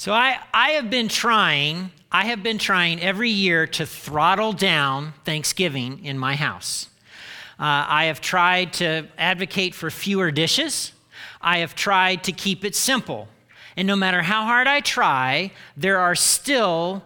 So 0.00 0.14
I, 0.14 0.38
I 0.54 0.70
have 0.70 0.88
been 0.88 1.08
trying, 1.08 1.90
I 2.10 2.24
have 2.24 2.42
been 2.42 2.56
trying 2.56 3.02
every 3.02 3.28
year 3.28 3.66
to 3.66 3.84
throttle 3.84 4.54
down 4.54 5.12
Thanksgiving 5.26 6.02
in 6.02 6.18
my 6.18 6.36
house. 6.36 6.88
Uh, 7.58 7.84
I 7.86 8.04
have 8.04 8.22
tried 8.22 8.72
to 8.74 9.06
advocate 9.18 9.74
for 9.74 9.90
fewer 9.90 10.30
dishes. 10.30 10.92
I 11.42 11.58
have 11.58 11.74
tried 11.74 12.24
to 12.24 12.32
keep 12.32 12.64
it 12.64 12.74
simple. 12.74 13.28
And 13.76 13.86
no 13.86 13.94
matter 13.94 14.22
how 14.22 14.46
hard 14.46 14.66
I 14.66 14.80
try, 14.80 15.52
there 15.76 15.98
are 15.98 16.14
still 16.14 17.02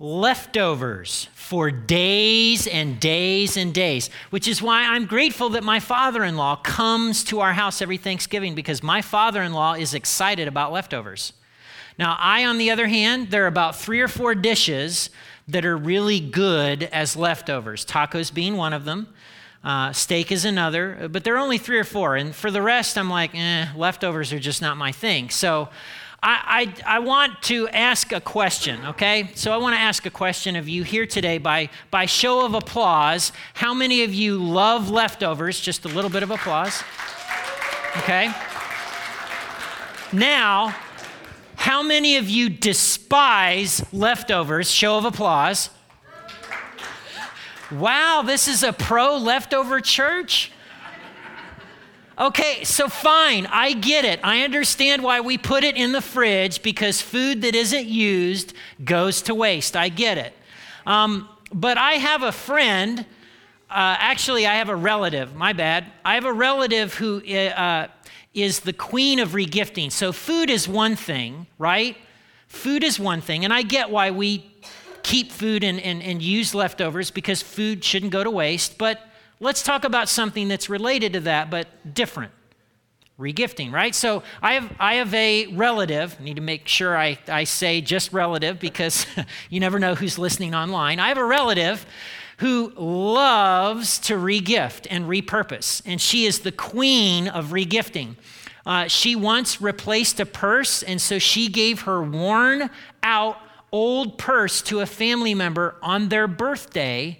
leftovers 0.00 1.28
for 1.34 1.70
days 1.70 2.66
and 2.66 2.98
days 2.98 3.56
and 3.56 3.72
days, 3.72 4.10
which 4.30 4.48
is 4.48 4.60
why 4.60 4.82
I'm 4.82 5.06
grateful 5.06 5.50
that 5.50 5.62
my 5.62 5.78
father 5.78 6.24
in 6.24 6.36
law 6.36 6.56
comes 6.56 7.22
to 7.26 7.38
our 7.38 7.52
house 7.52 7.80
every 7.80 7.98
Thanksgiving 7.98 8.56
because 8.56 8.82
my 8.82 9.00
father 9.00 9.44
in 9.44 9.52
law 9.52 9.74
is 9.74 9.94
excited 9.94 10.48
about 10.48 10.72
leftovers. 10.72 11.34
Now, 11.98 12.16
I, 12.18 12.44
on 12.44 12.58
the 12.58 12.70
other 12.70 12.86
hand, 12.86 13.30
there 13.30 13.44
are 13.44 13.48
about 13.48 13.76
three 13.76 14.00
or 14.00 14.08
four 14.08 14.34
dishes 14.34 15.10
that 15.48 15.64
are 15.64 15.76
really 15.76 16.20
good 16.20 16.84
as 16.84 17.16
leftovers, 17.16 17.84
tacos 17.84 18.32
being 18.32 18.56
one 18.56 18.72
of 18.72 18.84
them. 18.84 19.08
Uh, 19.64 19.92
steak 19.92 20.32
is 20.32 20.44
another, 20.44 21.08
but 21.10 21.22
there 21.22 21.34
are 21.34 21.38
only 21.38 21.58
three 21.58 21.78
or 21.78 21.84
four. 21.84 22.16
And 22.16 22.34
for 22.34 22.50
the 22.50 22.62
rest, 22.62 22.98
I'm 22.98 23.08
like, 23.08 23.34
eh, 23.34 23.68
leftovers 23.76 24.32
are 24.32 24.40
just 24.40 24.60
not 24.60 24.76
my 24.76 24.90
thing. 24.90 25.30
So 25.30 25.68
I, 26.20 26.72
I, 26.86 26.96
I, 26.96 26.98
want 27.00 27.42
to 27.42 27.68
ask 27.68 28.12
a 28.12 28.20
question, 28.20 28.84
okay? 28.86 29.30
So 29.34 29.52
I 29.52 29.56
want 29.58 29.74
to 29.76 29.80
ask 29.80 30.04
a 30.06 30.10
question 30.10 30.56
of 30.56 30.68
you 30.68 30.82
here 30.82 31.06
today 31.06 31.38
by, 31.38 31.68
by 31.90 32.06
show 32.06 32.44
of 32.44 32.54
applause. 32.54 33.32
How 33.54 33.72
many 33.74 34.02
of 34.02 34.14
you 34.14 34.42
love 34.42 34.90
leftovers? 34.90 35.60
Just 35.60 35.84
a 35.84 35.88
little 35.88 36.10
bit 36.10 36.22
of 36.24 36.30
applause. 36.30 36.82
Okay? 37.98 38.32
Now, 40.12 40.74
how 41.62 41.80
many 41.80 42.16
of 42.16 42.28
you 42.28 42.48
despise 42.48 43.84
leftovers? 43.92 44.68
Show 44.68 44.98
of 44.98 45.04
applause. 45.04 45.70
Wow, 47.70 48.24
this 48.26 48.48
is 48.48 48.64
a 48.64 48.72
pro 48.72 49.16
leftover 49.16 49.80
church? 49.80 50.50
Okay, 52.18 52.64
so 52.64 52.88
fine, 52.88 53.46
I 53.46 53.74
get 53.74 54.04
it. 54.04 54.18
I 54.24 54.42
understand 54.42 55.04
why 55.04 55.20
we 55.20 55.38
put 55.38 55.62
it 55.62 55.76
in 55.76 55.92
the 55.92 56.00
fridge 56.00 56.64
because 56.64 57.00
food 57.00 57.42
that 57.42 57.54
isn't 57.54 57.86
used 57.86 58.54
goes 58.84 59.22
to 59.22 59.32
waste. 59.32 59.76
I 59.76 59.88
get 59.88 60.18
it. 60.18 60.34
Um, 60.84 61.28
but 61.54 61.78
I 61.78 61.92
have 61.92 62.24
a 62.24 62.32
friend, 62.32 62.98
uh, 63.70 63.96
actually, 64.00 64.48
I 64.48 64.54
have 64.54 64.68
a 64.68 64.74
relative, 64.74 65.36
my 65.36 65.52
bad. 65.52 65.86
I 66.04 66.14
have 66.14 66.24
a 66.24 66.32
relative 66.32 66.94
who 66.94 67.24
uh, 67.24 67.86
is 68.34 68.60
the 68.60 68.72
queen 68.72 69.18
of 69.18 69.30
regifting. 69.30 69.92
So 69.92 70.12
food 70.12 70.50
is 70.50 70.68
one 70.68 70.96
thing, 70.96 71.46
right? 71.58 71.96
Food 72.48 72.82
is 72.82 72.98
one 72.98 73.20
thing, 73.20 73.44
and 73.44 73.52
I 73.52 73.62
get 73.62 73.90
why 73.90 74.10
we 74.10 74.50
keep 75.02 75.32
food 75.32 75.64
and, 75.64 75.80
and, 75.80 76.02
and 76.02 76.22
use 76.22 76.54
leftovers 76.54 77.10
because 77.10 77.42
food 77.42 77.84
shouldn't 77.84 78.12
go 78.12 78.22
to 78.22 78.30
waste, 78.30 78.78
but 78.78 79.00
let's 79.40 79.62
talk 79.62 79.84
about 79.84 80.08
something 80.08 80.48
that's 80.48 80.70
related 80.70 81.12
to 81.14 81.20
that, 81.20 81.50
but 81.50 81.94
different. 81.94 82.32
Regifting, 83.18 83.72
right? 83.72 83.94
So 83.94 84.22
I 84.40 84.54
have, 84.54 84.72
I 84.80 84.94
have 84.94 85.12
a 85.12 85.46
relative, 85.48 86.16
I 86.18 86.24
need 86.24 86.36
to 86.36 86.42
make 86.42 86.66
sure 86.66 86.96
I, 86.96 87.18
I 87.28 87.44
say 87.44 87.80
just 87.80 88.12
relative 88.12 88.58
because 88.58 89.06
you 89.50 89.60
never 89.60 89.78
know 89.78 89.94
who's 89.94 90.18
listening 90.18 90.54
online. 90.54 90.98
I 90.98 91.08
have 91.08 91.18
a 91.18 91.24
relative 91.24 91.84
who 92.42 92.72
loves 92.76 94.00
to 94.00 94.14
regift 94.14 94.88
and 94.90 95.04
repurpose, 95.04 95.80
and 95.86 96.00
she 96.00 96.26
is 96.26 96.40
the 96.40 96.50
queen 96.50 97.28
of 97.28 97.50
regifting. 97.50 98.16
Uh, 98.66 98.88
she 98.88 99.14
once 99.14 99.62
replaced 99.62 100.18
a 100.18 100.26
purse, 100.26 100.82
and 100.82 101.00
so 101.00 101.20
she 101.20 101.46
gave 101.46 101.82
her 101.82 102.02
worn 102.02 102.68
out 103.00 103.38
old 103.70 104.18
purse 104.18 104.60
to 104.60 104.80
a 104.80 104.86
family 104.86 105.34
member 105.34 105.76
on 105.82 106.08
their 106.08 106.26
birthday, 106.26 107.16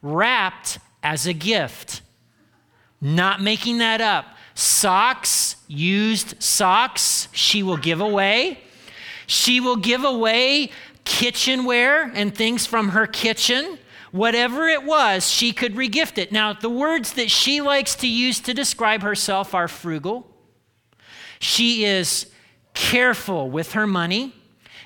wrapped 0.00 0.78
as 1.02 1.26
a 1.26 1.34
gift. 1.34 2.00
Not 2.98 3.42
making 3.42 3.76
that 3.78 4.00
up. 4.00 4.24
Socks, 4.54 5.56
used 5.68 6.42
socks, 6.42 7.28
she 7.32 7.62
will 7.62 7.76
give 7.76 8.00
away. 8.00 8.58
She 9.26 9.60
will 9.60 9.76
give 9.76 10.02
away 10.02 10.70
kitchenware 11.04 12.10
and 12.14 12.34
things 12.34 12.64
from 12.64 12.88
her 12.90 13.06
kitchen. 13.06 13.78
Whatever 14.12 14.68
it 14.68 14.84
was, 14.84 15.28
she 15.30 15.52
could 15.52 15.74
regift 15.74 16.18
it. 16.18 16.30
Now, 16.30 16.52
the 16.52 16.68
words 16.68 17.14
that 17.14 17.30
she 17.30 17.60
likes 17.60 17.94
to 17.96 18.06
use 18.06 18.40
to 18.40 18.54
describe 18.54 19.02
herself 19.02 19.54
are 19.54 19.68
frugal. 19.68 20.26
She 21.40 21.84
is 21.84 22.26
careful 22.74 23.50
with 23.50 23.72
her 23.72 23.86
money. 23.86 24.34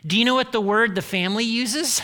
Do 0.06 0.16
you 0.16 0.25
know 0.25 0.37
what 0.37 0.53
the 0.53 0.60
word 0.60 0.94
the 0.94 1.03
family 1.03 1.44
uses? 1.44 2.00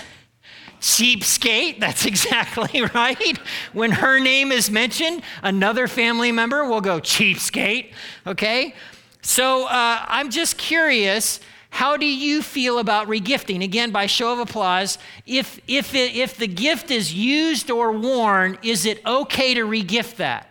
Cheapskate, 0.80 1.78
that's 1.78 2.04
exactly 2.06 2.82
right. 2.92 3.38
When 3.72 3.92
her 3.92 4.18
name 4.18 4.50
is 4.50 4.68
mentioned, 4.68 5.22
another 5.42 5.86
family 5.86 6.32
member 6.32 6.64
will 6.64 6.80
go 6.80 7.00
cheapskate, 7.00 7.92
okay? 8.26 8.74
So 9.22 9.66
uh, 9.68 10.04
I'm 10.08 10.30
just 10.30 10.58
curious. 10.58 11.38
How 11.72 11.96
do 11.96 12.04
you 12.04 12.42
feel 12.42 12.78
about 12.78 13.08
regifting? 13.08 13.64
Again, 13.64 13.92
by 13.92 14.04
show 14.04 14.30
of 14.30 14.38
applause, 14.38 14.98
if, 15.26 15.58
if, 15.66 15.94
it, 15.94 16.14
if 16.14 16.36
the 16.36 16.46
gift 16.46 16.90
is 16.90 17.14
used 17.14 17.70
or 17.70 17.90
worn, 17.92 18.58
is 18.62 18.84
it 18.84 19.04
okay 19.06 19.54
to 19.54 19.62
regift 19.62 20.16
that? 20.16 20.50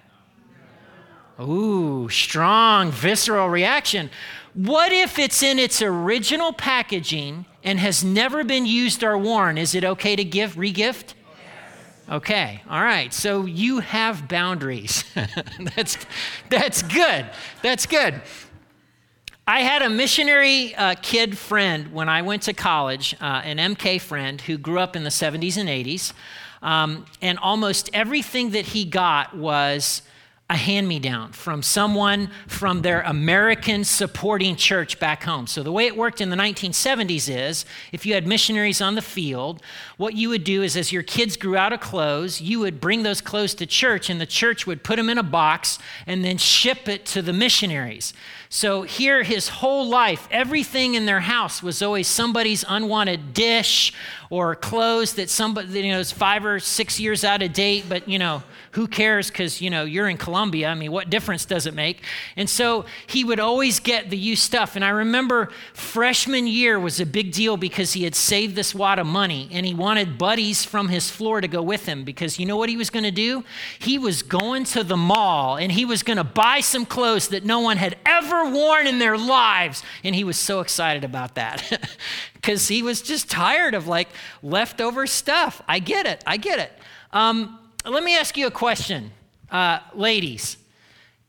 Ooh, 1.40 2.10
strong, 2.10 2.90
visceral 2.90 3.50
reaction. 3.50 4.10
What 4.56 4.92
if 4.92 5.20
it's 5.20 5.44
in 5.44 5.60
its 5.60 5.80
original 5.84 6.54
packaging 6.54 7.46
and 7.64 7.80
has 7.80 8.04
never 8.04 8.44
been 8.44 8.66
used 8.66 9.04
or 9.04 9.16
worn, 9.16 9.60
is 9.60 9.76
it 9.76 9.84
okay 9.84 10.16
to 10.16 10.24
give 10.24 10.56
regift? 10.56 11.14
Okay, 12.10 12.64
all 12.68 12.82
right. 12.82 13.14
So 13.14 13.46
you 13.46 13.80
have 13.80 14.28
boundaries. 14.28 15.06
that's, 15.76 16.00
that's 16.50 16.82
good. 16.82 17.30
That's 17.62 17.86
good. 17.86 18.24
I 19.52 19.64
had 19.64 19.82
a 19.82 19.90
missionary 19.90 20.74
uh, 20.76 20.96
kid 21.02 21.38
friend 21.38 21.92
when 21.92 22.08
I 22.08 22.22
went 22.22 22.44
to 22.44 22.54
college, 22.54 23.18
uh, 23.20 23.42
an 23.44 23.58
MK 23.58 24.00
friend 24.00 24.40
who 24.40 24.58
grew 24.58 24.80
up 24.80 24.96
in 24.96 25.04
the 25.04 25.10
70s 25.10 25.58
and 25.58 25.68
80s. 25.68 26.14
Um, 26.62 27.06
and 27.22 27.38
almost 27.38 27.90
everything 27.92 28.52
that 28.52 28.68
he 28.68 28.86
got 28.86 29.36
was 29.36 30.04
a 30.52 30.56
hand 30.56 30.86
me 30.86 31.00
down 31.00 31.32
from 31.32 31.64
someone 31.64 32.30
from 32.46 32.82
their 32.82 33.02
American 33.04 33.86
supporting 33.86 34.58
church 34.58 35.00
back 35.00 35.24
home. 35.24 35.48
So, 35.48 35.64
the 35.64 35.72
way 35.72 35.88
it 35.88 35.96
worked 35.96 36.20
in 36.20 36.30
the 36.30 36.36
1970s 36.36 37.34
is 37.34 37.66
if 37.94 38.06
you 38.06 38.14
had 38.14 38.28
missionaries 38.28 38.82
on 38.82 38.96
the 38.96 39.02
field, 39.02 39.64
what 39.96 40.14
you 40.14 40.28
would 40.28 40.44
do 40.44 40.62
is 40.62 40.76
as 40.76 40.92
your 40.92 41.04
kids 41.04 41.38
grew 41.38 41.56
out 41.56 41.72
of 41.72 41.80
clothes, 41.80 42.42
you 42.42 42.60
would 42.60 42.82
bring 42.82 43.04
those 43.04 43.22
clothes 43.22 43.54
to 43.56 43.66
church, 43.66 44.10
and 44.10 44.20
the 44.20 44.26
church 44.26 44.68
would 44.68 44.84
put 44.84 44.98
them 44.98 45.10
in 45.10 45.18
a 45.18 45.24
box 45.24 45.80
and 46.06 46.26
then 46.26 46.38
ship 46.38 46.90
it 46.90 47.06
to 47.06 47.22
the 47.22 47.34
missionaries. 47.34 48.14
So, 48.50 48.82
here, 48.82 49.24
his 49.24 49.48
whole 49.48 49.88
life, 49.88 50.28
everything 50.32 50.96
in 50.96 51.06
their 51.06 51.22
house 51.22 51.64
was 51.64 51.82
always 51.82 52.10
somebody's 52.10 52.66
unwanted 52.68 53.34
dish 53.34 53.94
or 54.32 54.56
clothes 54.56 55.16
that 55.16 55.30
somebody, 55.30 55.82
you 55.82 55.92
know, 55.92 56.00
is 56.00 56.10
five 56.10 56.46
or 56.46 56.58
six 56.58 57.02
years 57.02 57.26
out 57.26 57.42
of 57.42 57.52
date, 57.52 57.84
but, 57.90 58.08
you 58.08 58.18
know, 58.18 58.42
who 58.72 58.88
cares 58.88 59.30
because, 59.30 59.60
you 59.60 59.70
know, 59.70 59.84
you're 59.84 60.08
in 60.08 60.16
Colombia. 60.16 60.70
I 60.70 60.74
mean, 60.74 60.90
what 60.94 61.10
difference 61.10 61.44
does 61.44 61.66
it 61.66 61.74
make? 61.74 62.02
And 62.38 62.50
so 62.50 62.86
he 63.06 63.26
would 63.26 63.42
always 63.42 63.82
get 63.82 64.10
the 64.10 64.18
used 64.18 64.42
stuff. 64.42 64.78
And 64.78 64.86
I 64.86 64.90
remember 64.90 65.50
freshman 65.74 66.48
year 66.48 66.80
was 66.80 67.02
a 67.02 67.06
big 67.06 67.34
deal 67.34 67.58
because 67.58 67.92
he 67.92 68.06
had 68.06 68.16
saved 68.16 68.56
this 68.56 68.74
wad 68.74 69.00
of 69.00 69.06
money 69.06 69.50
and 69.52 69.66
he 69.66 69.74
wanted 69.74 70.18
buddies 70.18 70.64
from 70.64 70.88
his 70.88 71.12
floor 71.12 71.42
to 71.42 71.50
go 71.50 71.62
with 71.62 71.86
him 71.86 72.06
because 72.06 72.40
you 72.40 72.46
know 72.46 72.56
what 72.56 72.70
he 72.70 72.78
was 72.78 72.90
going 72.90 73.04
to 73.04 73.12
do? 73.12 73.44
He 73.80 74.00
was 74.00 74.24
going 74.24 74.64
to 74.66 74.86
the 74.86 74.96
mall 74.96 75.58
and 75.58 75.74
he 75.74 75.84
was 75.84 76.04
going 76.04 76.16
to 76.16 76.24
buy 76.24 76.62
some 76.62 76.86
clothes 76.86 77.28
that 77.28 77.44
no 77.44 77.60
one 77.60 77.76
had 77.76 77.98
ever 78.06 78.50
worn 78.50 78.88
in 78.88 79.00
their 79.00 79.18
lives. 79.18 79.84
And 80.06 80.16
he 80.16 80.24
was 80.24 80.38
so 80.38 80.62
excited 80.62 81.04
about 81.04 81.36
that 81.36 81.90
because 82.42 82.68
he 82.68 82.82
was 82.82 83.02
just 83.02 83.30
tired 83.30 83.76
of 83.76 83.88
like 83.88 84.10
leftover 84.42 85.06
stuff. 85.06 85.62
I 85.68 85.80
get 85.80 86.08
it. 86.08 86.24
I 86.26 86.38
get 86.38 86.60
it. 86.60 86.74
Um, 87.14 87.60
let 87.86 88.04
me 88.04 88.18
ask 88.18 88.36
you 88.36 88.48
a 88.48 88.52
question, 88.52 89.12
uh, 89.52 89.80
ladies. 89.94 90.58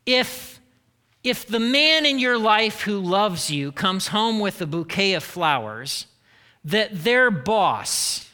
If, 0.06 0.58
if 1.22 1.46
the 1.46 1.60
man 1.60 2.06
in 2.06 2.18
your 2.18 2.38
life 2.38 2.82
who 2.82 2.98
loves 2.98 3.50
you 3.50 3.72
comes 3.72 4.08
home 4.08 4.40
with 4.40 4.60
a 4.62 4.66
bouquet 4.66 5.12
of 5.14 5.22
flowers, 5.22 6.06
that 6.64 7.04
their 7.04 7.30
boss, 7.30 8.30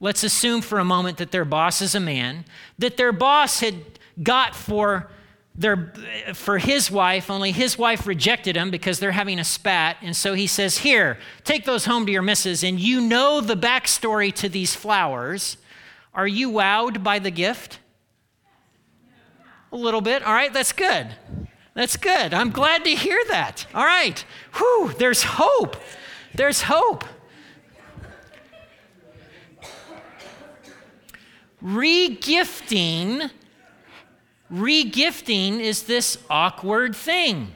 let's 0.00 0.24
assume 0.24 0.62
for 0.62 0.78
a 0.78 0.84
moment 0.84 1.18
that 1.18 1.30
their 1.30 1.44
boss 1.44 1.80
is 1.80 1.94
a 1.94 2.00
man, 2.00 2.44
that 2.78 2.96
their 2.96 3.12
boss 3.12 3.60
had 3.60 3.76
got 4.22 4.54
for 4.54 5.08
their, 5.54 5.92
for 6.34 6.58
his 6.58 6.90
wife, 6.90 7.30
only 7.30 7.52
his 7.52 7.76
wife 7.76 8.06
rejected 8.06 8.56
him 8.56 8.70
because 8.70 8.98
they're 8.98 9.12
having 9.12 9.38
a 9.38 9.44
spat. 9.44 9.96
And 10.00 10.16
so 10.16 10.34
he 10.34 10.46
says, 10.46 10.78
Here, 10.78 11.18
take 11.44 11.64
those 11.64 11.84
home 11.84 12.06
to 12.06 12.12
your 12.12 12.22
missus. 12.22 12.62
And 12.62 12.78
you 12.78 13.00
know 13.00 13.40
the 13.40 13.56
backstory 13.56 14.32
to 14.34 14.48
these 14.48 14.74
flowers. 14.74 15.56
Are 16.14 16.28
you 16.28 16.50
wowed 16.50 17.02
by 17.02 17.18
the 17.18 17.30
gift? 17.30 17.78
A 19.72 19.76
little 19.76 20.00
bit. 20.00 20.22
All 20.22 20.32
right, 20.32 20.52
that's 20.52 20.72
good. 20.72 21.08
That's 21.74 21.96
good. 21.96 22.34
I'm 22.34 22.50
glad 22.50 22.84
to 22.84 22.90
hear 22.90 23.20
that. 23.28 23.66
All 23.74 23.84
right. 23.84 24.24
Whew, 24.54 24.92
there's 24.98 25.22
hope. 25.22 25.76
There's 26.34 26.62
hope. 26.62 27.04
Regifting, 31.62 33.30
regifting 34.52 35.60
is 35.60 35.84
this 35.84 36.18
awkward 36.28 36.94
thing. 36.94 37.52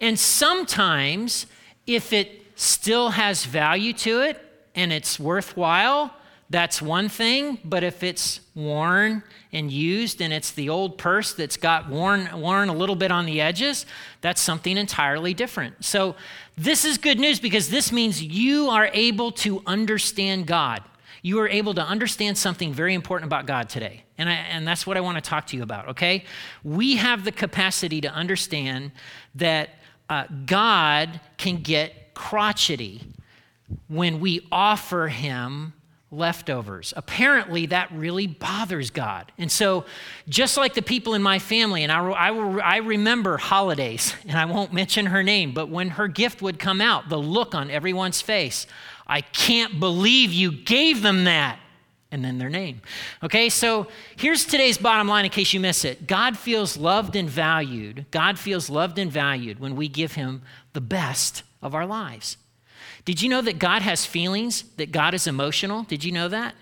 And 0.00 0.18
sometimes, 0.18 1.46
if 1.86 2.12
it 2.12 2.42
still 2.56 3.10
has 3.10 3.44
value 3.44 3.92
to 3.92 4.20
it 4.20 4.42
and 4.74 4.92
it's 4.92 5.18
worthwhile, 5.18 6.12
that's 6.50 6.80
one 6.80 7.08
thing. 7.08 7.58
But 7.64 7.82
if 7.82 8.02
it's 8.02 8.40
worn 8.54 9.22
and 9.52 9.70
used 9.70 10.20
and 10.20 10.32
it's 10.32 10.52
the 10.52 10.68
old 10.68 10.98
purse 10.98 11.32
that's 11.32 11.56
got 11.56 11.88
worn, 11.88 12.28
worn 12.40 12.68
a 12.68 12.74
little 12.74 12.96
bit 12.96 13.10
on 13.10 13.26
the 13.26 13.40
edges, 13.40 13.86
that's 14.20 14.40
something 14.40 14.76
entirely 14.76 15.34
different. 15.34 15.84
So, 15.84 16.14
this 16.58 16.86
is 16.86 16.96
good 16.96 17.18
news 17.18 17.38
because 17.38 17.68
this 17.68 17.92
means 17.92 18.22
you 18.22 18.70
are 18.70 18.88
able 18.94 19.30
to 19.32 19.62
understand 19.66 20.46
God 20.46 20.82
you 21.26 21.40
are 21.40 21.48
able 21.48 21.74
to 21.74 21.82
understand 21.82 22.38
something 22.38 22.72
very 22.72 22.94
important 22.94 23.26
about 23.26 23.46
God 23.46 23.68
today. 23.68 24.04
And, 24.16 24.28
I, 24.28 24.34
and 24.34 24.64
that's 24.64 24.86
what 24.86 24.96
I 24.96 25.00
want 25.00 25.16
to 25.16 25.28
talk 25.28 25.48
to 25.48 25.56
you 25.56 25.64
about, 25.64 25.88
okay? 25.88 26.22
We 26.62 26.94
have 26.98 27.24
the 27.24 27.32
capacity 27.32 28.00
to 28.02 28.08
understand 28.08 28.92
that 29.34 29.70
uh, 30.08 30.26
God 30.46 31.20
can 31.36 31.62
get 31.62 32.14
crotchety 32.14 33.02
when 33.88 34.20
we 34.20 34.46
offer 34.52 35.08
Him 35.08 35.72
leftovers. 36.12 36.94
Apparently, 36.96 37.66
that 37.66 37.90
really 37.90 38.28
bothers 38.28 38.90
God. 38.90 39.32
And 39.36 39.50
so, 39.50 39.84
just 40.28 40.56
like 40.56 40.74
the 40.74 40.82
people 40.82 41.14
in 41.14 41.22
my 41.22 41.40
family, 41.40 41.82
and 41.82 41.90
I, 41.90 42.08
I, 42.08 42.28
I, 42.58 42.76
remember 42.76 43.36
holidays, 43.36 44.14
and 44.28 44.38
I 44.38 44.44
won't 44.44 44.72
mention 44.72 45.06
her 45.06 45.24
name, 45.24 45.52
but 45.52 45.70
when 45.70 45.88
her 45.88 46.06
gift 46.06 46.40
would 46.40 46.60
come 46.60 46.80
out, 46.80 47.08
the 47.08 47.18
look 47.18 47.52
on 47.52 47.68
everyone's 47.68 48.22
face 48.22 48.68
I 49.06 49.20
can't 49.20 49.78
believe 49.78 50.32
you 50.32 50.52
gave 50.52 51.02
them 51.02 51.24
that. 51.24 51.60
And 52.12 52.24
then 52.24 52.38
their 52.38 52.48
name. 52.48 52.82
Okay, 53.22 53.48
so 53.48 53.88
here's 54.14 54.44
today's 54.44 54.78
bottom 54.78 55.08
line 55.08 55.24
in 55.24 55.30
case 55.30 55.52
you 55.52 55.60
miss 55.60 55.84
it 55.84 56.06
God 56.06 56.38
feels 56.38 56.76
loved 56.76 57.16
and 57.16 57.28
valued. 57.28 58.06
God 58.10 58.38
feels 58.38 58.70
loved 58.70 58.98
and 58.98 59.10
valued 59.10 59.58
when 59.58 59.74
we 59.74 59.88
give 59.88 60.12
Him 60.12 60.42
the 60.72 60.80
best 60.80 61.42
of 61.62 61.74
our 61.74 61.84
lives. 61.84 62.36
Did 63.04 63.22
you 63.22 63.28
know 63.28 63.42
that 63.42 63.58
God 63.58 63.82
has 63.82 64.06
feelings, 64.06 64.62
that 64.76 64.92
God 64.92 65.14
is 65.14 65.26
emotional? 65.26 65.82
Did 65.82 66.04
you 66.04 66.12
know 66.12 66.28
that? 66.28 66.54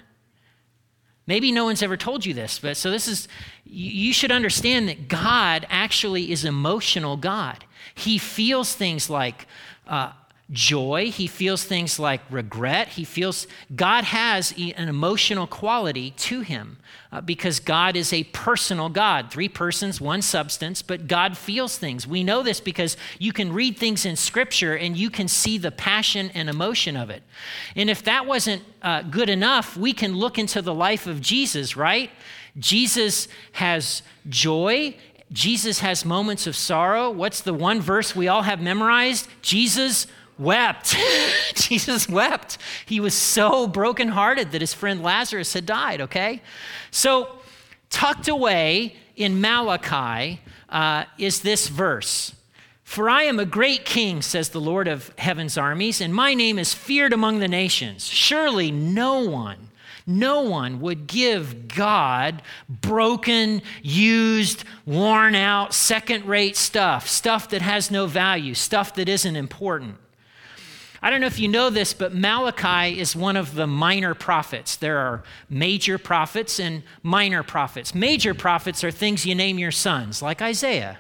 Maybe 1.26 1.52
no 1.52 1.64
one's 1.64 1.82
ever 1.82 1.96
told 1.96 2.26
you 2.26 2.34
this, 2.34 2.58
but 2.58 2.76
so 2.76 2.90
this 2.90 3.08
is, 3.08 3.28
you 3.64 4.12
should 4.12 4.30
understand 4.30 4.88
that 4.88 5.08
God 5.08 5.66
actually 5.70 6.30
is 6.30 6.44
emotional 6.44 7.16
God. 7.16 7.64
He 7.94 8.18
feels 8.18 8.74
things 8.74 9.08
like 9.08 9.46
uh, 9.86 10.12
joy. 10.50 11.10
He 11.10 11.26
feels 11.26 11.64
things 11.64 11.98
like 11.98 12.20
regret. 12.30 12.88
He 12.88 13.04
feels 13.04 13.46
God 13.74 14.04
has 14.04 14.52
an 14.52 14.88
emotional 14.88 15.46
quality 15.46 16.10
to 16.10 16.40
him 16.40 16.78
uh, 17.10 17.22
because 17.22 17.60
God 17.60 17.96
is 17.96 18.12
a 18.12 18.24
personal 18.24 18.90
God. 18.90 19.30
Three 19.30 19.48
persons, 19.48 20.00
one 20.00 20.20
substance, 20.20 20.82
but 20.82 21.06
God 21.06 21.38
feels 21.38 21.78
things. 21.78 22.06
We 22.06 22.22
know 22.22 22.42
this 22.42 22.60
because 22.60 22.96
you 23.18 23.32
can 23.32 23.52
read 23.52 23.78
things 23.78 24.04
in 24.04 24.16
Scripture 24.16 24.76
and 24.76 24.96
you 24.96 25.08
can 25.08 25.28
see 25.28 25.56
the 25.56 25.70
passion 25.70 26.30
and 26.34 26.50
emotion 26.50 26.96
of 26.96 27.08
it. 27.08 27.22
And 27.74 27.88
if 27.88 28.02
that 28.04 28.26
wasn't 28.26 28.62
uh, 28.82 29.02
good 29.02 29.30
enough, 29.30 29.76
we 29.76 29.94
can 29.94 30.14
look 30.14 30.38
into 30.38 30.60
the 30.60 30.74
life 30.74 31.06
of 31.06 31.22
Jesus, 31.22 31.74
right? 31.74 32.10
Jesus 32.58 33.28
has 33.52 34.02
joy 34.28 34.94
Jesus 35.32 35.80
has 35.80 36.04
moments 36.04 36.46
of 36.46 36.54
sorrow. 36.54 37.10
What's 37.10 37.40
the 37.40 37.54
one 37.54 37.80
verse 37.80 38.14
we 38.14 38.28
all 38.28 38.42
have 38.42 38.60
memorized? 38.60 39.26
Jesus 39.42 40.06
wept. 40.38 40.96
Jesus 41.54 42.08
wept. 42.08 42.58
He 42.86 43.00
was 43.00 43.14
so 43.14 43.66
brokenhearted 43.66 44.52
that 44.52 44.60
his 44.60 44.74
friend 44.74 45.02
Lazarus 45.02 45.52
had 45.52 45.66
died, 45.66 46.00
okay? 46.00 46.42
So, 46.90 47.28
tucked 47.90 48.28
away 48.28 48.96
in 49.16 49.40
Malachi 49.40 50.40
uh, 50.68 51.04
is 51.18 51.40
this 51.40 51.68
verse. 51.68 52.34
For 52.82 53.08
I 53.08 53.22
am 53.22 53.38
a 53.38 53.46
great 53.46 53.84
king, 53.84 54.20
says 54.22 54.50
the 54.50 54.60
Lord 54.60 54.88
of 54.88 55.12
heaven's 55.18 55.56
armies, 55.56 56.00
and 56.00 56.14
my 56.14 56.34
name 56.34 56.58
is 56.58 56.74
feared 56.74 57.12
among 57.12 57.38
the 57.38 57.48
nations. 57.48 58.06
Surely 58.06 58.70
no 58.70 59.20
one, 59.20 59.70
no 60.06 60.42
one 60.42 60.80
would 60.80 61.06
give 61.06 61.66
God 61.68 62.42
broken, 62.68 63.62
used, 63.82 64.64
worn 64.84 65.34
out, 65.34 65.72
second 65.72 66.26
rate 66.26 66.56
stuff, 66.56 67.08
stuff 67.08 67.48
that 67.48 67.62
has 67.62 67.90
no 67.90 68.06
value, 68.06 68.54
stuff 68.54 68.94
that 68.96 69.08
isn't 69.08 69.34
important. 69.34 69.96
I 71.04 71.10
don't 71.10 71.20
know 71.20 71.26
if 71.26 71.38
you 71.38 71.48
know 71.48 71.68
this, 71.68 71.92
but 71.92 72.14
Malachi 72.14 72.98
is 72.98 73.14
one 73.14 73.36
of 73.36 73.54
the 73.54 73.66
minor 73.66 74.14
prophets. 74.14 74.76
There 74.76 74.96
are 74.96 75.22
major 75.50 75.98
prophets 75.98 76.58
and 76.58 76.82
minor 77.02 77.42
prophets. 77.42 77.94
Major 77.94 78.32
prophets 78.32 78.82
are 78.82 78.90
things 78.90 79.26
you 79.26 79.34
name 79.34 79.58
your 79.58 79.70
sons, 79.70 80.22
like 80.22 80.40
Isaiah. 80.40 80.96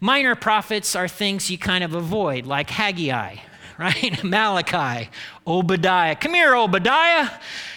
Minor 0.00 0.36
prophets 0.36 0.96
are 0.96 1.06
things 1.06 1.50
you 1.50 1.58
kind 1.58 1.84
of 1.84 1.92
avoid, 1.92 2.46
like 2.46 2.70
Haggai, 2.70 3.36
right? 3.78 4.22
Malachi, 4.24 5.10
Obadiah. 5.46 6.16
Come 6.16 6.34
here, 6.34 6.54
Obadiah. 6.54 7.30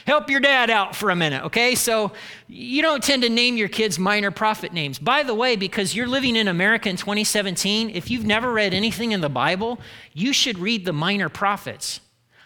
Help 0.06 0.30
your 0.30 0.40
dad 0.40 0.69
out 0.69 0.96
for 0.96 1.10
a 1.10 1.16
minute, 1.16 1.44
okay? 1.46 1.75
So 1.75 2.12
you 2.48 2.81
don't 2.81 3.04
tend 3.04 3.24
to 3.24 3.30
name 3.30 3.57
your 3.57 3.69
kids 3.69 4.00
minor 4.00 4.31
prophet 4.31 4.74
names. 4.74 5.00
By 5.00 5.24
the 5.24 5.36
way, 5.36 5.56
because 5.56 5.96
you're 5.96 6.07
living 6.07 6.36
in 6.36 6.48
America 6.48 6.90
in 6.90 6.98
2017, 6.98 7.92
if 7.92 8.10
you've 8.10 8.25
never 8.25 8.51
read 8.51 8.74
anything 8.74 9.12
in 9.12 9.22
the 9.22 9.30
Bible, 9.30 9.80
you 10.13 10.34
should 10.34 10.57
read 10.57 10.86
the 10.86 10.94
minor 10.94 11.30
prophets. 11.30 12.00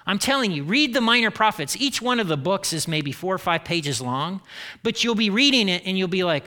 I'm 0.06 0.20
telling 0.20 0.52
you, 0.52 0.64
read 0.64 0.94
the 0.94 1.02
minor 1.02 1.32
prophets. 1.32 1.78
Each 1.78 2.02
one 2.02 2.20
of 2.20 2.28
the 2.28 2.38
books 2.38 2.74
is 2.74 2.88
maybe 2.88 3.12
four 3.12 3.34
or 3.34 3.38
five 3.38 3.64
pages 3.64 4.02
long, 4.02 4.42
but 4.82 5.04
you'll 5.04 5.16
be 5.16 5.30
reading 5.30 5.70
it 5.70 5.84
and 5.86 5.98
you'll 5.98 6.10
be 6.10 6.24
like, 6.24 6.44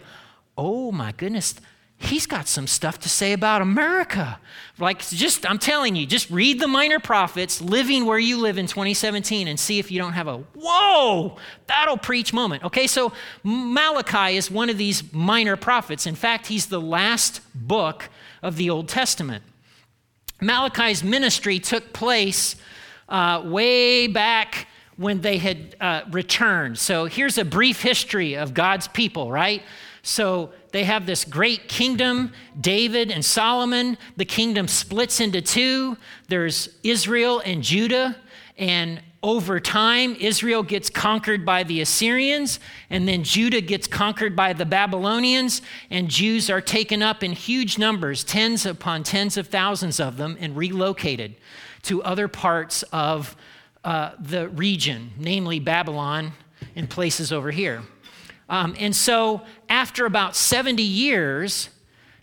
oh 0.59 0.93
my 0.93 1.13
goodness, 1.13 1.55
he's 1.99 2.27
got 2.27 2.47
some 2.47 2.67
stuff 2.67 2.99
to 3.01 3.09
say 3.09 3.33
about 3.33 3.63
America. 3.63 4.39
Like, 4.79 5.07
just, 5.09 5.49
I'm 5.49 5.59
telling 5.59 5.97
you, 5.97 6.07
just 6.07 6.31
read 6.31 6.61
the 6.61 6.69
minor 6.69 7.01
prophets 7.01 7.61
living 7.61 8.05
where 8.05 8.19
you 8.19 8.39
live 8.39 8.59
in 8.59 8.67
2017 8.67 9.49
and 9.49 9.59
see 9.59 9.79
if 9.79 9.91
you 9.91 9.99
don't 9.99 10.13
have 10.13 10.29
a 10.29 10.39
whoa, 10.55 11.37
that'll 11.67 11.97
preach 11.97 12.33
moment. 12.33 12.65
Okay, 12.65 12.87
so 12.87 13.13
Malachi 13.43 14.37
is 14.37 14.51
one 14.51 14.69
of 14.69 14.77
these 14.77 15.13
minor 15.13 15.57
prophets. 15.57 16.07
In 16.07 16.15
fact, 16.15 16.47
he's 16.47 16.67
the 16.67 16.81
last 16.81 17.41
book 17.55 18.09
of 18.43 18.57
the 18.57 18.69
Old 18.69 18.89
Testament. 18.89 19.43
Malachi's 20.41 21.03
ministry 21.03 21.59
took 21.59 21.95
place 21.95 22.57
uh, 23.09 23.43
way 23.45 24.07
back 24.07 24.67
when 24.97 25.21
they 25.21 25.39
had 25.39 25.77
uh, 25.81 26.03
returned. 26.11 26.79
So 26.79 27.07
here's 27.07 27.39
a 27.39 27.45
brief 27.45 27.83
history 27.83 28.35
of 28.35 28.55
God's 28.55 28.89
people, 28.89 29.31
right? 29.31 29.63
So 30.07 30.51
they 30.71 30.85
have 30.85 31.05
this 31.05 31.25
great 31.25 31.69
kingdom, 31.69 32.33
David 32.61 33.11
and 33.11 33.25
Solomon. 33.25 33.99
The 34.17 34.25
kingdom 34.25 34.69
splits 34.69 35.19
into 35.19 35.43
two 35.43 35.97
there's 36.29 36.69
Israel 36.85 37.43
and 37.45 37.61
Judah. 37.61 38.17
And 38.57 39.03
over 39.25 39.59
time, 39.59 40.15
Israel 40.21 40.63
gets 40.63 40.89
conquered 40.89 41.45
by 41.45 41.65
the 41.65 41.81
Assyrians, 41.81 42.61
and 42.89 43.09
then 43.09 43.25
Judah 43.25 43.61
gets 43.61 43.89
conquered 43.89 44.37
by 44.37 44.53
the 44.53 44.65
Babylonians, 44.65 45.63
and 45.91 46.09
Jews 46.09 46.49
are 46.49 46.61
taken 46.61 47.03
up 47.03 47.25
in 47.25 47.33
huge 47.33 47.77
numbers, 47.77 48.23
tens 48.23 48.65
upon 48.65 49.03
tens 49.03 49.37
of 49.37 49.49
thousands 49.49 49.99
of 49.99 50.17
them, 50.17 50.37
and 50.39 50.57
relocated 50.57 51.35
to 51.83 52.01
other 52.05 52.29
parts 52.29 52.85
of 52.93 53.35
uh, 53.83 54.13
the 54.21 54.49
region, 54.51 55.11
namely 55.19 55.59
Babylon 55.59 56.33
and 56.77 56.89
places 56.89 57.33
over 57.33 57.51
here. 57.51 57.83
Um, 58.49 58.77
and 58.79 58.95
so, 58.95 59.43
after 59.69 60.07
about 60.07 60.37
70 60.37 60.83
years, 60.83 61.71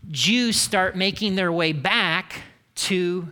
Jews 0.09 0.57
start 0.57 0.95
making 0.95 1.35
their 1.35 1.51
way 1.51 1.73
back 1.73 2.41
to 2.75 3.31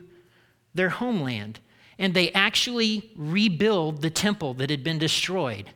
their 0.74 0.90
homeland. 0.90 1.60
And 1.98 2.14
they 2.14 2.32
actually 2.32 3.12
rebuild 3.16 4.02
the 4.02 4.10
temple 4.10 4.54
that 4.56 4.70
had 4.70 4.84
been 4.84 4.98
destroyed. 4.98 5.70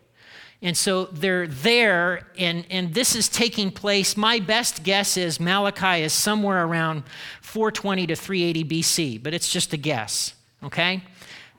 And 0.61 0.75
so 0.75 1.05
they're 1.05 1.45
there, 1.45 2.27
and, 2.37 2.65
and 2.71 2.93
this 2.93 3.15
is 3.15 3.29
taking 3.29 3.69
place. 3.69 4.17
My 4.17 4.39
best 4.39 4.83
guess 4.83 5.17
is 5.17 5.39
Malachi 5.39 6.01
is 6.01 6.13
somewhere 6.13 6.65
around 6.65 7.03
420 7.41 8.07
to 8.07 8.15
380 8.15 8.63
BC, 8.63 9.21
but 9.21 9.33
it's 9.33 9.51
just 9.51 9.73
a 9.73 9.77
guess, 9.77 10.33
okay? 10.63 11.03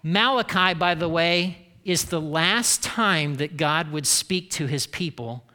Malachi, 0.02 0.74
by 0.74 0.94
the 0.94 1.08
way, 1.08 1.68
is 1.84 2.06
the 2.06 2.20
last 2.20 2.82
time 2.82 3.34
that 3.36 3.56
God 3.56 3.92
would 3.92 4.06
speak 4.06 4.50
to 4.52 4.66
his 4.66 4.88
people 4.88 5.45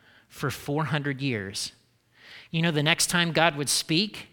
for 0.42 0.50
400 0.50 1.22
years. 1.22 1.72
You 2.50 2.64
know, 2.64 2.72
the 2.72 2.82
next 2.82 3.08
time 3.12 3.32
God 3.32 3.56
would 3.56 3.70
speak 3.70 4.30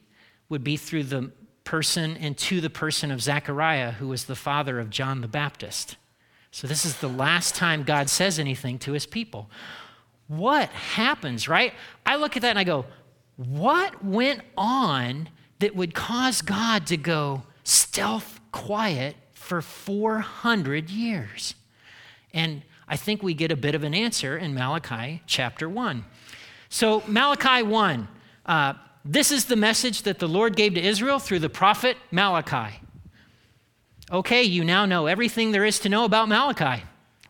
would 0.48 0.64
be 0.64 0.78
through 0.78 1.04
the 1.04 1.30
person 1.64 2.16
and 2.16 2.36
to 2.38 2.62
the 2.62 2.70
person 2.70 3.10
of 3.10 3.20
Zechariah, 3.20 3.92
who 3.92 4.08
was 4.08 4.24
the 4.24 4.34
father 4.34 4.80
of 4.80 4.88
John 4.88 5.20
the 5.20 5.28
Baptist. 5.28 5.96
So, 6.50 6.66
this 6.66 6.86
is 6.86 6.96
the 6.96 7.08
last 7.08 7.54
time 7.54 7.82
God 7.82 8.08
says 8.08 8.38
anything 8.38 8.78
to 8.80 8.92
his 8.92 9.04
people. 9.04 9.50
What 10.28 10.70
happens, 10.70 11.46
right? 11.46 11.74
I 12.06 12.16
look 12.16 12.36
at 12.36 12.42
that 12.42 12.50
and 12.50 12.58
I 12.58 12.64
go, 12.64 12.86
what 13.36 14.02
went 14.02 14.40
on 14.56 15.28
that 15.58 15.76
would 15.76 15.94
cause 15.94 16.40
God 16.40 16.86
to 16.86 16.96
go 16.96 17.42
stealth 17.64 18.40
quiet 18.50 19.14
for 19.34 19.60
400 19.60 20.88
years? 20.88 21.54
And 22.32 22.62
I 22.88 22.97
think 22.97 23.23
we 23.23 23.35
get 23.35 23.52
a 23.52 23.57
bit 23.57 23.75
of 23.75 23.85
an 23.85 23.95
answer 23.95 24.37
in 24.37 24.54
Malachi 24.54 25.23
chapter 25.26 25.68
1. 25.68 26.04
So, 26.71 27.02
Malachi 27.07 27.62
1, 27.62 28.09
uh, 28.47 28.75
this 29.04 29.30
is 29.30 29.45
the 29.45 29.57
message 29.57 30.02
that 30.02 30.18
the 30.18 30.28
Lord 30.28 30.57
gave 30.57 30.75
to 30.75 30.80
Israel 30.80 31.18
through 31.18 31.40
the 31.40 31.50
prophet 31.50 31.97
Malachi. 32.11 32.80
Okay, 34.11 34.42
you 34.42 34.64
now 34.64 34.87
know 34.87 35.07
everything 35.07 35.52
there 35.52 35.66
is 35.66 35.78
to 35.80 35.90
know 35.90 36.04
about 36.04 36.28
Malachi. 36.28 36.83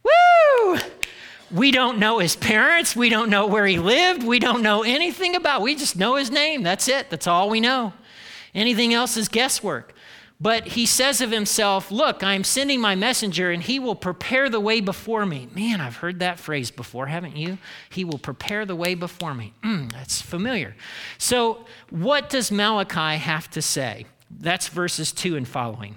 Woo! 0.05 0.79
We 1.51 1.73
don't 1.73 1.99
know 1.99 2.21
his 2.21 2.37
parents. 2.37 2.95
We 2.95 3.09
don't 3.09 3.31
know 3.31 3.47
where 3.47 3.67
he 3.67 3.79
lived. 3.79 4.23
We 4.23 4.39
don't 4.39 4.63
know 4.63 4.83
anything 4.85 5.35
about. 5.35 5.63
We 5.63 5.75
just 5.75 5.97
know 5.97 6.15
his 6.17 6.31
name. 6.31 6.63
That's 6.63 6.87
it. 6.87 7.11
That's 7.11 7.27
all 7.27 7.51
we 7.51 7.61
know. 7.61 7.95
Anything 8.55 8.95
else 8.95 9.17
is 9.17 9.29
guesswork. 9.29 9.93
But 10.41 10.69
he 10.69 10.87
says 10.87 11.21
of 11.21 11.33
himself, 11.33 11.91
Look, 11.91 12.23
I'm 12.23 12.45
sending 12.45 12.81
my 12.81 12.95
messenger, 12.95 13.51
and 13.51 13.63
he 13.63 13.79
will 13.79 13.97
prepare 13.97 14.49
the 14.49 14.61
way 14.61 14.81
before 14.81 15.27
me. 15.27 15.49
Man, 15.55 15.81
I've 15.81 15.97
heard 15.97 16.21
that 16.21 16.39
phrase 16.39 16.71
before, 16.71 17.07
haven't 17.07 17.37
you? 17.37 17.59
He 17.91 18.05
will 18.05 18.19
prepare 18.19 18.65
the 18.65 18.77
way 18.77 18.95
before 18.95 19.35
me. 19.35 19.53
Mm, 19.65 19.91
that's 19.91 20.23
familiar. 20.23 20.77
So, 21.19 21.65
what 21.91 22.31
does 22.31 22.53
Malachi 22.53 23.19
have 23.19 23.51
to 23.51 23.63
say? 23.63 24.07
That's 24.31 24.69
verses 24.69 25.11
2 25.11 25.37
and 25.37 25.49
following. 25.49 25.97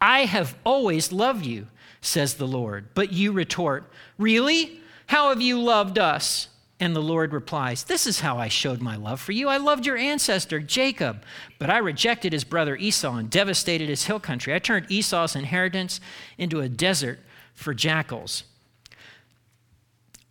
I 0.00 0.20
have 0.20 0.56
always 0.64 1.12
loved 1.12 1.44
you, 1.44 1.66
says 2.00 2.34
the 2.34 2.46
Lord. 2.46 2.88
But 2.94 3.12
you 3.12 3.32
retort, 3.32 3.90
Really? 4.18 4.80
How 5.06 5.28
have 5.28 5.40
you 5.40 5.60
loved 5.60 5.98
us? 5.98 6.48
And 6.78 6.94
the 6.94 7.00
Lord 7.00 7.32
replies, 7.32 7.84
This 7.84 8.06
is 8.06 8.20
how 8.20 8.36
I 8.38 8.48
showed 8.48 8.82
my 8.82 8.96
love 8.96 9.20
for 9.20 9.32
you. 9.32 9.48
I 9.48 9.56
loved 9.56 9.86
your 9.86 9.96
ancestor, 9.96 10.60
Jacob, 10.60 11.22
but 11.58 11.70
I 11.70 11.78
rejected 11.78 12.32
his 12.32 12.44
brother 12.44 12.76
Esau 12.76 13.14
and 13.14 13.30
devastated 13.30 13.88
his 13.88 14.04
hill 14.04 14.20
country. 14.20 14.54
I 14.54 14.58
turned 14.58 14.90
Esau's 14.90 15.34
inheritance 15.34 16.00
into 16.36 16.60
a 16.60 16.68
desert 16.68 17.20
for 17.54 17.72
jackals. 17.72 18.44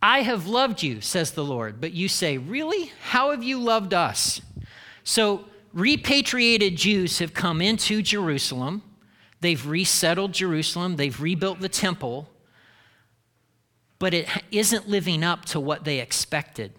I 0.00 0.22
have 0.22 0.46
loved 0.46 0.84
you, 0.84 1.00
says 1.00 1.32
the 1.32 1.44
Lord, 1.44 1.80
but 1.80 1.92
you 1.92 2.08
say, 2.08 2.38
Really? 2.38 2.92
How 3.02 3.32
have 3.32 3.42
you 3.42 3.58
loved 3.58 3.92
us? 3.92 4.40
So, 5.02 5.46
repatriated 5.72 6.76
Jews 6.76 7.18
have 7.18 7.34
come 7.34 7.60
into 7.60 8.02
Jerusalem. 8.02 8.82
They've 9.40 9.66
resettled 9.66 10.32
Jerusalem, 10.32 10.94
they've 10.94 11.20
rebuilt 11.20 11.60
the 11.60 11.68
temple 11.68 12.30
but 13.98 14.14
it 14.14 14.28
isn't 14.50 14.88
living 14.88 15.24
up 15.24 15.44
to 15.46 15.60
what 15.60 15.84
they 15.84 16.00
expected. 16.00 16.72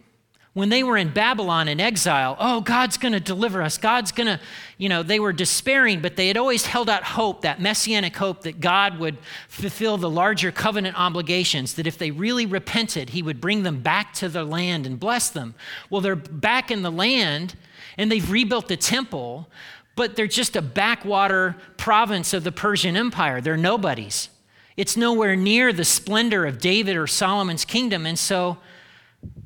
When 0.57 0.69
they 0.69 0.81
were 0.81 0.97
in 0.97 1.09
Babylon 1.09 1.67
in 1.67 1.79
exile, 1.79 2.35
oh, 2.39 2.61
God's 2.61 2.97
going 2.97 3.11
to 3.11 3.19
deliver 3.19 3.61
us. 3.61 3.77
God's 3.77 4.11
going 4.11 4.25
to, 4.25 4.39
you 4.79 4.89
know, 4.89 5.03
they 5.03 5.19
were 5.19 5.31
despairing, 5.31 6.01
but 6.01 6.15
they 6.15 6.27
had 6.27 6.35
always 6.35 6.65
held 6.65 6.89
out 6.89 7.03
hope, 7.03 7.41
that 7.41 7.61
messianic 7.61 8.15
hope 8.15 8.41
that 8.41 8.59
God 8.59 8.97
would 8.97 9.19
fulfill 9.47 9.97
the 9.97 10.09
larger 10.09 10.51
covenant 10.51 10.99
obligations, 10.99 11.75
that 11.75 11.85
if 11.85 11.99
they 11.99 12.09
really 12.09 12.47
repented, 12.47 13.11
He 13.11 13.21
would 13.21 13.39
bring 13.39 13.61
them 13.61 13.81
back 13.81 14.13
to 14.13 14.29
their 14.29 14.43
land 14.43 14.87
and 14.87 14.99
bless 14.99 15.29
them. 15.29 15.53
Well, 15.91 16.01
they're 16.01 16.15
back 16.15 16.71
in 16.71 16.81
the 16.81 16.91
land 16.91 17.53
and 17.95 18.11
they've 18.11 18.31
rebuilt 18.31 18.67
the 18.67 18.77
temple, 18.77 19.47
but 19.95 20.15
they're 20.15 20.25
just 20.25 20.55
a 20.55 20.63
backwater 20.63 21.55
province 21.77 22.33
of 22.33 22.43
the 22.43 22.51
Persian 22.51 22.97
Empire. 22.97 23.41
They're 23.41 23.57
nobodies. 23.57 24.29
It's 24.77 24.95
nowhere 24.95 25.35
near 25.35 25.73
the 25.73 25.83
splendor 25.83 26.45
of 26.45 26.59
David 26.59 26.95
or 26.95 27.07
Solomon's 27.07 27.65
kingdom, 27.65 28.05
and 28.05 28.17
so 28.17 28.59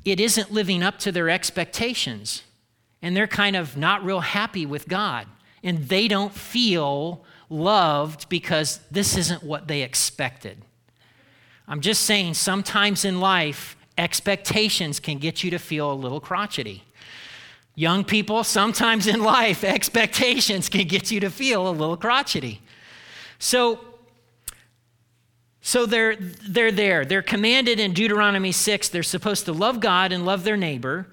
it 0.04 0.20
isn't 0.20 0.52
living 0.52 0.82
up 0.82 0.98
to 1.00 1.12
their 1.12 1.30
expectations. 1.30 2.42
And 3.00 3.16
they're 3.16 3.26
kind 3.26 3.56
of 3.56 3.76
not 3.76 4.04
real 4.04 4.20
happy 4.20 4.66
with 4.66 4.86
God. 4.86 5.26
And 5.64 5.88
they 5.88 6.06
don't 6.06 6.32
feel 6.32 7.24
loved 7.48 8.28
because 8.28 8.80
this 8.90 9.16
isn't 9.16 9.42
what 9.42 9.68
they 9.68 9.82
expected. 9.82 10.58
I'm 11.66 11.80
just 11.80 12.02
saying, 12.02 12.34
sometimes 12.34 13.04
in 13.04 13.20
life, 13.20 13.76
expectations 13.96 15.00
can 15.00 15.18
get 15.18 15.42
you 15.42 15.50
to 15.50 15.58
feel 15.58 15.92
a 15.92 15.94
little 15.94 16.20
crotchety. 16.20 16.84
Young 17.74 18.04
people, 18.04 18.44
sometimes 18.44 19.06
in 19.06 19.22
life, 19.22 19.64
expectations 19.64 20.68
can 20.68 20.86
get 20.86 21.10
you 21.10 21.20
to 21.20 21.30
feel 21.30 21.68
a 21.68 21.70
little 21.70 21.96
crotchety. 21.96 22.60
So, 23.38 23.80
so 25.62 25.86
they're, 25.86 26.16
they're 26.16 26.72
there. 26.72 27.04
They're 27.04 27.22
commanded 27.22 27.78
in 27.78 27.94
Deuteronomy 27.94 28.52
6, 28.52 28.88
they're 28.88 29.02
supposed 29.04 29.44
to 29.46 29.52
love 29.52 29.80
God 29.80 30.12
and 30.12 30.26
love 30.26 30.42
their 30.42 30.56
neighbor, 30.56 31.06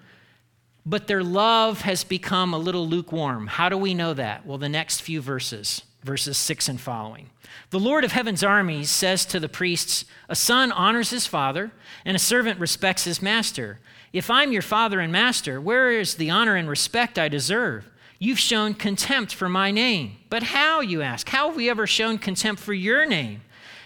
but 0.85 1.07
their 1.07 1.23
love 1.23 1.81
has 1.81 2.03
become 2.03 2.53
a 2.53 2.57
little 2.57 2.87
lukewarm. 2.87 3.45
How 3.45 3.69
do 3.69 3.77
we 3.77 3.93
know 3.93 4.15
that? 4.15 4.45
Well, 4.47 4.57
the 4.57 4.67
next 4.67 5.01
few 5.01 5.21
verses, 5.21 5.83
verses 6.03 6.35
6 6.37 6.67
and 6.67 6.81
following. 6.81 7.29
The 7.69 7.79
Lord 7.79 8.03
of 8.03 8.11
heaven's 8.11 8.43
armies 8.43 8.89
says 8.89 9.23
to 9.27 9.39
the 9.39 9.49
priests, 9.49 10.05
A 10.27 10.35
son 10.35 10.71
honors 10.71 11.11
his 11.11 11.27
father, 11.27 11.71
and 12.03 12.15
a 12.15 12.19
servant 12.19 12.59
respects 12.59 13.03
his 13.03 13.21
master. 13.21 13.79
If 14.11 14.31
I'm 14.31 14.51
your 14.51 14.63
father 14.63 14.99
and 14.99 15.11
master, 15.11 15.61
where 15.61 15.91
is 15.91 16.15
the 16.15 16.31
honor 16.31 16.55
and 16.55 16.67
respect 16.67 17.19
I 17.19 17.27
deserve? 17.27 17.87
You've 18.17 18.39
shown 18.39 18.73
contempt 18.73 19.33
for 19.33 19.47
my 19.47 19.69
name. 19.69 20.17
But 20.29 20.43
how, 20.43 20.81
you 20.81 21.03
ask? 21.03 21.29
How 21.29 21.47
have 21.47 21.55
we 21.55 21.69
ever 21.69 21.85
shown 21.85 22.17
contempt 22.17 22.61
for 22.61 22.73
your 22.73 23.05
name? 23.05 23.41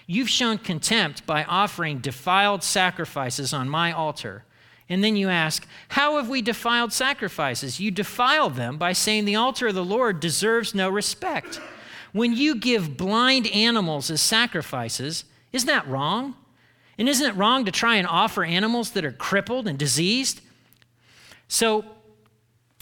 You've 0.05 0.29
shown 0.29 0.57
contempt 0.57 1.25
by 1.25 1.43
offering 1.43 1.99
defiled 1.99 2.63
sacrifices 2.63 3.53
on 3.53 3.69
my 3.69 3.91
altar. 3.91 4.43
And 4.89 5.03
then 5.03 5.15
you 5.15 5.29
ask, 5.29 5.65
How 5.89 6.17
have 6.17 6.29
we 6.29 6.41
defiled 6.41 6.91
sacrifices? 6.91 7.79
You 7.79 7.89
defile 7.89 8.49
them 8.49 8.77
by 8.77 8.93
saying 8.93 9.25
the 9.25 9.35
altar 9.35 9.67
of 9.67 9.75
the 9.75 9.83
Lord 9.83 10.19
deserves 10.19 10.75
no 10.75 10.89
respect. 10.89 11.59
When 12.11 12.33
you 12.33 12.55
give 12.55 12.97
blind 12.97 13.47
animals 13.47 14.11
as 14.11 14.21
sacrifices, 14.21 15.25
isn't 15.51 15.67
that 15.67 15.87
wrong? 15.87 16.35
And 16.97 17.09
isn't 17.09 17.27
it 17.27 17.35
wrong 17.35 17.65
to 17.65 17.71
try 17.71 17.95
and 17.95 18.05
offer 18.05 18.43
animals 18.43 18.91
that 18.91 19.03
are 19.03 19.11
crippled 19.11 19.67
and 19.67 19.79
diseased? 19.79 20.41
So, 21.47 21.85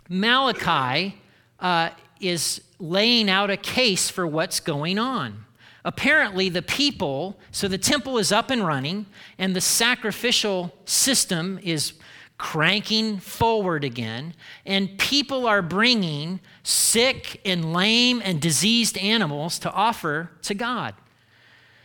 Malachi 0.10 1.18
uh, 1.60 1.90
is 2.20 2.62
laying 2.80 3.30
out 3.30 3.50
a 3.50 3.56
case 3.56 4.10
for 4.10 4.28
what's 4.28 4.60
going 4.60 5.00
on. 5.00 5.46
Apparently, 5.84 6.50
the 6.50 6.62
people, 6.62 7.40
so 7.52 7.68
the 7.68 7.78
temple 7.78 8.18
is 8.18 8.32
up 8.32 8.50
and 8.50 8.66
running, 8.66 9.08
and 9.38 9.56
the 9.56 9.62
sacrificial 9.62 10.74
system 10.86 11.60
is 11.64 11.94
cranking 12.38 13.18
forward 13.18 13.84
again, 13.84 14.34
and 14.66 14.98
people 14.98 15.46
are 15.46 15.62
bringing 15.62 16.40
sick 16.64 17.40
and 17.46 17.72
lame 17.74 18.22
and 18.24 18.42
diseased 18.42 18.98
animals 18.98 19.60
to 19.60 19.72
offer 19.72 20.32
to 20.42 20.54
God. 20.54 20.96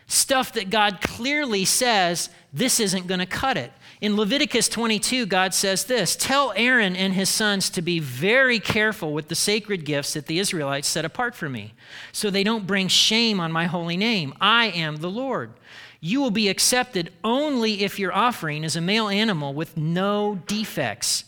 Stuff 0.06 0.52
that 0.52 0.70
God 0.70 1.00
clearly 1.00 1.64
says 1.64 2.30
this 2.52 2.78
isn't 2.78 3.06
going 3.06 3.20
to 3.20 3.26
cut 3.26 3.56
it. 3.56 3.72
In 4.00 4.14
Leviticus 4.16 4.68
22, 4.68 5.26
God 5.26 5.54
says 5.54 5.84
this 5.84 6.14
Tell 6.14 6.52
Aaron 6.54 6.94
and 6.94 7.14
his 7.14 7.28
sons 7.28 7.70
to 7.70 7.82
be 7.82 7.98
very 7.98 8.60
careful 8.60 9.12
with 9.12 9.28
the 9.28 9.34
sacred 9.34 9.84
gifts 9.84 10.12
that 10.12 10.26
the 10.26 10.38
Israelites 10.38 10.86
set 10.86 11.04
apart 11.04 11.34
for 11.34 11.48
me, 11.48 11.72
so 12.12 12.30
they 12.30 12.44
don't 12.44 12.66
bring 12.66 12.88
shame 12.88 13.40
on 13.40 13.50
my 13.50 13.64
holy 13.64 13.96
name. 13.96 14.34
I 14.40 14.66
am 14.66 14.96
the 14.96 15.10
Lord. 15.10 15.52
You 16.00 16.20
will 16.20 16.30
be 16.30 16.48
accepted 16.48 17.10
only 17.24 17.82
if 17.82 17.98
your 17.98 18.12
offering 18.12 18.64
is 18.64 18.76
a 18.76 18.80
male 18.82 19.08
animal 19.08 19.54
with 19.54 19.76
no 19.76 20.40
defects. 20.46 21.24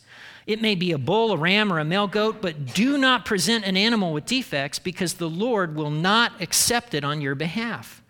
It 0.47 0.62
may 0.62 0.75
be 0.75 0.92
a 0.92 0.99
bull, 0.99 1.32
a 1.32 1.37
ram, 1.37 1.73
or 1.73 1.78
a 1.78 1.85
male 1.85 2.06
goat, 2.06 2.40
but 2.40 2.75
do 2.75 2.97
not 2.97 3.25
present 3.25 3.64
an 3.64 3.76
animal 3.76 4.12
with 4.12 4.25
defects 4.26 4.78
because 4.78 5.14
the 5.14 5.28
Lord 5.28 5.75
will 5.75 5.90
not 5.90 6.40
accept 6.40 6.94
it 6.94 7.02
on 7.02 7.20
your 7.20 7.35
behalf. 7.35 8.02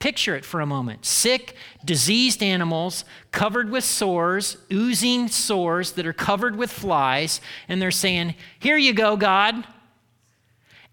Picture 0.00 0.34
it 0.34 0.46
for 0.46 0.60
a 0.60 0.66
moment 0.66 1.04
sick, 1.04 1.54
diseased 1.84 2.42
animals 2.42 3.04
covered 3.32 3.70
with 3.70 3.84
sores, 3.84 4.56
oozing 4.72 5.28
sores 5.28 5.92
that 5.92 6.06
are 6.06 6.14
covered 6.14 6.56
with 6.56 6.72
flies, 6.72 7.40
and 7.68 7.80
they're 7.80 7.90
saying, 7.90 8.34
Here 8.58 8.78
you 8.78 8.94
go, 8.94 9.16
God. 9.16 9.66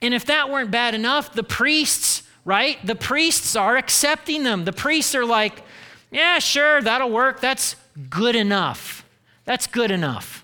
And 0.01 0.13
if 0.13 0.25
that 0.25 0.49
weren't 0.49 0.71
bad 0.71 0.93
enough, 0.93 1.33
the 1.33 1.41
priests, 1.41 2.21
right? 2.43 2.85
The 2.85 2.95
priests 2.95 3.55
are 3.55 3.77
accepting 3.77 4.43
them. 4.43 4.65
The 4.65 4.73
priests 4.73 5.15
are 5.15 5.25
like, 5.25 5.63
Yeah, 6.11 6.39
sure, 6.39 6.81
that'll 6.81 7.09
work. 7.09 7.39
That's 7.39 7.77
good 8.09 8.35
enough. 8.35 9.05
That's 9.45 9.67
good 9.67 9.89
enough. 9.89 10.43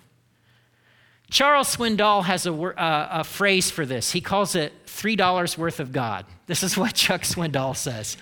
Charles 1.33 1.75
Swindoll 1.75 2.25
has 2.25 2.45
a, 2.45 2.53
uh, 2.53 3.07
a 3.09 3.23
phrase 3.23 3.71
for 3.71 3.87
this. 3.87 4.11
He 4.11 4.21
calls 4.21 4.53
it 4.53 4.71
$3 4.85 5.57
worth 5.57 5.79
of 5.79 5.91
God. 5.91 6.27
This 6.45 6.61
is 6.61 6.77
what 6.77 6.93
Chuck 6.93 7.21
Swindoll 7.21 7.75
says. 7.75 8.17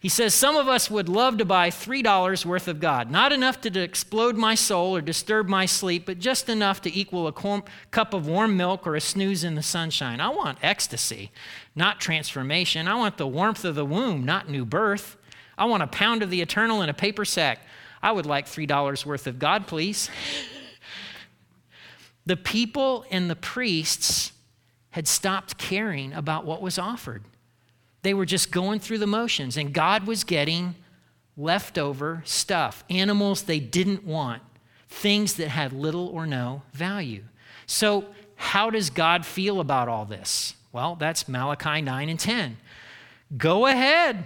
He 0.00 0.08
says, 0.08 0.32
Some 0.32 0.56
of 0.56 0.66
us 0.66 0.90
would 0.90 1.06
love 1.06 1.36
to 1.36 1.44
buy 1.44 1.68
$3 1.68 2.46
worth 2.46 2.66
of 2.66 2.80
God, 2.80 3.10
not 3.10 3.32
enough 3.32 3.60
to 3.60 3.80
explode 3.82 4.36
my 4.36 4.54
soul 4.54 4.96
or 4.96 5.02
disturb 5.02 5.46
my 5.46 5.66
sleep, 5.66 6.06
but 6.06 6.18
just 6.18 6.48
enough 6.48 6.80
to 6.80 6.98
equal 6.98 7.26
a 7.26 7.62
cup 7.90 8.14
of 8.14 8.26
warm 8.26 8.56
milk 8.56 8.86
or 8.86 8.96
a 8.96 9.00
snooze 9.00 9.44
in 9.44 9.56
the 9.56 9.62
sunshine. 9.62 10.18
I 10.18 10.30
want 10.30 10.56
ecstasy, 10.62 11.32
not 11.76 12.00
transformation. 12.00 12.88
I 12.88 12.94
want 12.94 13.18
the 13.18 13.26
warmth 13.26 13.66
of 13.66 13.74
the 13.74 13.84
womb, 13.84 14.24
not 14.24 14.48
new 14.48 14.64
birth. 14.64 15.18
I 15.58 15.66
want 15.66 15.82
a 15.82 15.86
pound 15.86 16.22
of 16.22 16.30
the 16.30 16.40
eternal 16.40 16.80
in 16.80 16.88
a 16.88 16.94
paper 16.94 17.26
sack. 17.26 17.58
I 18.02 18.10
would 18.10 18.24
like 18.24 18.46
$3 18.46 19.04
worth 19.04 19.26
of 19.26 19.38
God, 19.38 19.66
please. 19.66 20.08
The 22.26 22.36
people 22.36 23.04
and 23.10 23.28
the 23.28 23.36
priests 23.36 24.32
had 24.90 25.06
stopped 25.08 25.58
caring 25.58 26.12
about 26.12 26.44
what 26.44 26.62
was 26.62 26.78
offered. 26.78 27.24
They 28.02 28.14
were 28.14 28.26
just 28.26 28.50
going 28.52 28.80
through 28.80 28.98
the 28.98 29.06
motions, 29.06 29.56
and 29.56 29.72
God 29.72 30.06
was 30.06 30.24
getting 30.24 30.74
leftover 31.36 32.22
stuff, 32.24 32.84
animals 32.88 33.42
they 33.42 33.58
didn't 33.58 34.04
want, 34.04 34.42
things 34.88 35.34
that 35.34 35.48
had 35.48 35.72
little 35.72 36.08
or 36.08 36.26
no 36.26 36.62
value. 36.72 37.24
So, 37.66 38.06
how 38.36 38.70
does 38.70 38.90
God 38.90 39.24
feel 39.24 39.60
about 39.60 39.88
all 39.88 40.04
this? 40.04 40.54
Well, 40.72 40.96
that's 40.96 41.28
Malachi 41.28 41.80
9 41.80 42.08
and 42.08 42.18
10. 42.18 42.56
Go 43.36 43.66
ahead. 43.66 44.24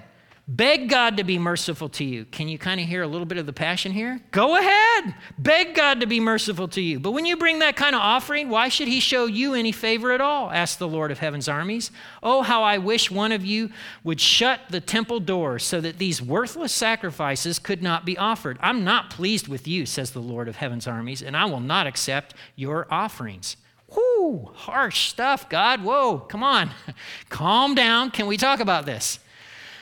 Beg 0.51 0.89
God 0.89 1.19
to 1.19 1.25
be 1.25 1.39
merciful 1.39 1.91
to 1.91 2.05
you. 2.05 2.25
Can 2.25 2.49
you 2.49 2.57
kind 2.57 2.81
of 2.81 2.87
hear 2.87 3.03
a 3.03 3.07
little 3.07 3.27
bit 3.27 3.37
of 3.37 3.45
the 3.45 3.53
passion 3.53 3.93
here? 3.93 4.19
Go 4.31 4.57
ahead. 4.57 5.15
Beg 5.37 5.75
God 5.75 6.01
to 6.01 6.07
be 6.07 6.21
merciful 6.21 6.69
to 6.69 6.81
you. 6.81 6.99
But 6.99 7.11
when 7.11 7.27
you 7.27 7.37
bring 7.37 7.59
that 7.59 7.77
kind 7.77 7.95
of 7.95 8.01
offering, 8.01 8.49
why 8.49 8.71
should 8.71 8.89
he 8.89 8.99
show 8.99 9.27
you 9.27 9.53
any 9.53 9.73
favor 9.73 10.11
at 10.11 10.23
all? 10.23 10.51
asked 10.51 10.79
the 10.79 10.89
Lord 10.89 11.11
of 11.11 11.19
heaven's 11.19 11.49
armies. 11.49 11.91
Oh, 12.23 12.41
how 12.41 12.63
I 12.63 12.79
wish 12.79 13.11
one 13.11 13.31
of 13.31 13.45
you 13.45 13.69
would 14.05 14.23
shut 14.23 14.61
the 14.71 14.81
temple 14.81 15.21
doors 15.21 15.65
so 15.65 15.83
that 15.83 15.99
these 15.99 16.23
worthless 16.23 16.73
sacrifices 16.73 17.59
could 17.59 17.83
not 17.83 18.07
be 18.07 18.17
offered. 18.17 18.57
I'm 18.63 18.85
not 18.85 19.11
pleased 19.11 19.49
with 19.49 19.69
you, 19.69 19.85
says 19.85 20.13
the 20.13 20.21
Lord 20.23 20.49
of 20.49 20.57
heaven's 20.57 20.87
armies, 20.87 21.21
and 21.21 21.37
I 21.37 21.45
will 21.45 21.61
not 21.61 21.87
accept 21.87 22.33
your 22.57 22.87
offerings. 22.91 23.59
Whoo, 23.95 24.51
harsh 24.55 25.11
stuff, 25.11 25.51
God. 25.51 25.85
Whoa, 25.85 26.21
come 26.21 26.43
on. 26.43 26.71
Calm 27.29 27.75
down. 27.75 28.11
Can 28.11 28.27
we 28.27 28.39
talk 28.39 28.61
about 28.61 28.87
this? 28.87 29.19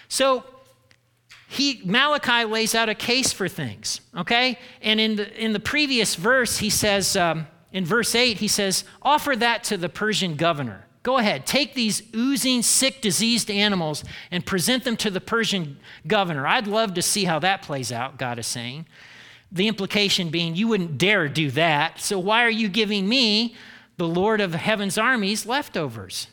So, 0.09 0.45
he 1.49 1.81
Malachi 1.85 2.45
lays 2.45 2.75
out 2.75 2.89
a 2.89 2.95
case 2.95 3.33
for 3.33 3.49
things, 3.49 4.01
okay? 4.17 4.59
And 4.83 5.01
in 5.01 5.17
the 5.17 5.43
in 5.43 5.53
the 5.53 5.61
previous 5.61 6.15
verse, 6.15 6.59
he 6.59 6.71
says, 6.71 7.17
um, 7.17 7.47
in 7.73 7.85
verse 7.85 8.15
8, 8.15 8.39
he 8.39 8.49
says, 8.49 8.85
offer 9.03 9.37
that 9.37 9.63
to 9.65 9.77
the 9.77 9.89
Persian 9.89 10.37
governor. 10.37 10.87
Go 11.03 11.19
ahead, 11.19 11.47
take 11.47 11.75
these 11.75 12.03
oozing, 12.17 12.63
sick, 12.63 13.01
diseased 13.01 13.49
animals 13.49 14.03
and 14.33 14.45
present 14.45 14.83
them 14.83 14.97
to 14.97 15.11
the 15.11 15.21
Persian 15.21 15.79
governor. 16.05 16.49
I'd 16.49 16.67
love 16.67 16.95
to 16.95 17.03
see 17.03 17.27
how 17.27 17.39
that 17.39 17.63
plays 17.63 17.93
out, 17.93 18.19
God 18.19 18.41
is 18.41 18.47
saying. 18.49 18.87
The 19.53 19.69
implication 19.69 20.31
being, 20.31 20.57
you 20.57 20.67
wouldn't 20.67 20.99
dare 20.99 21.29
do 21.29 21.53
that. 21.53 22.01
So 22.01 22.19
why 22.19 22.43
are 22.43 22.51
you 22.51 22.69
giving 22.69 23.09
me, 23.09 23.55
the 23.99 24.09
Lord 24.09 24.41
of 24.41 24.55
heaven's 24.55 24.99
armies, 24.99 25.47
leftovers? 25.47 26.27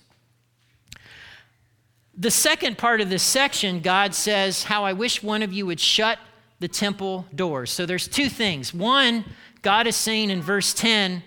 The 2.17 2.31
second 2.31 2.77
part 2.77 3.01
of 3.01 3.09
this 3.09 3.23
section, 3.23 3.79
God 3.79 4.13
says, 4.13 4.63
How 4.63 4.83
I 4.83 4.93
wish 4.93 5.23
one 5.23 5.41
of 5.41 5.51
you 5.51 5.65
would 5.65 5.79
shut 5.79 6.19
the 6.59 6.67
temple 6.67 7.25
doors. 7.33 7.71
So 7.71 7.85
there's 7.85 8.07
two 8.07 8.29
things. 8.29 8.73
One, 8.73 9.25
God 9.61 9.87
is 9.87 9.95
saying 9.95 10.29
in 10.29 10.41
verse 10.41 10.73
10, 10.73 11.23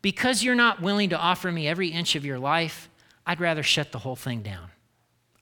Because 0.00 0.42
you're 0.42 0.54
not 0.54 0.80
willing 0.80 1.10
to 1.10 1.18
offer 1.18 1.52
me 1.52 1.68
every 1.68 1.88
inch 1.88 2.16
of 2.16 2.24
your 2.24 2.38
life, 2.38 2.88
I'd 3.26 3.40
rather 3.40 3.62
shut 3.62 3.92
the 3.92 3.98
whole 3.98 4.16
thing 4.16 4.42
down. 4.42 4.70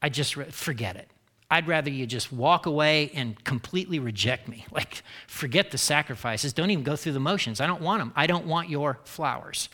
I 0.03 0.09
just 0.09 0.37
re- 0.37 0.51
forget 0.51 0.97
it. 0.97 1.09
I'd 1.51 1.67
rather 1.67 1.91
you 1.91 2.07
just 2.07 2.33
walk 2.33 2.67
away 2.67 3.11
and 3.15 3.43
completely 3.45 3.99
reject 3.99 4.49
me. 4.49 4.65
Like, 4.73 5.03
forget 5.27 5.71
the 5.71 5.79
sacrifices. 5.79 6.53
Don't 6.53 6.71
even 6.71 6.85
go 6.85 6.97
through 6.97 7.13
the 7.13 7.21
motions. 7.21 7.61
I 7.61 7.67
don't 7.67 7.83
want 7.83 8.01
them. 8.01 8.13
I 8.17 8.27
don't 8.27 8.47
want 8.47 8.71
your 8.71 8.99
flowers. 9.05 9.69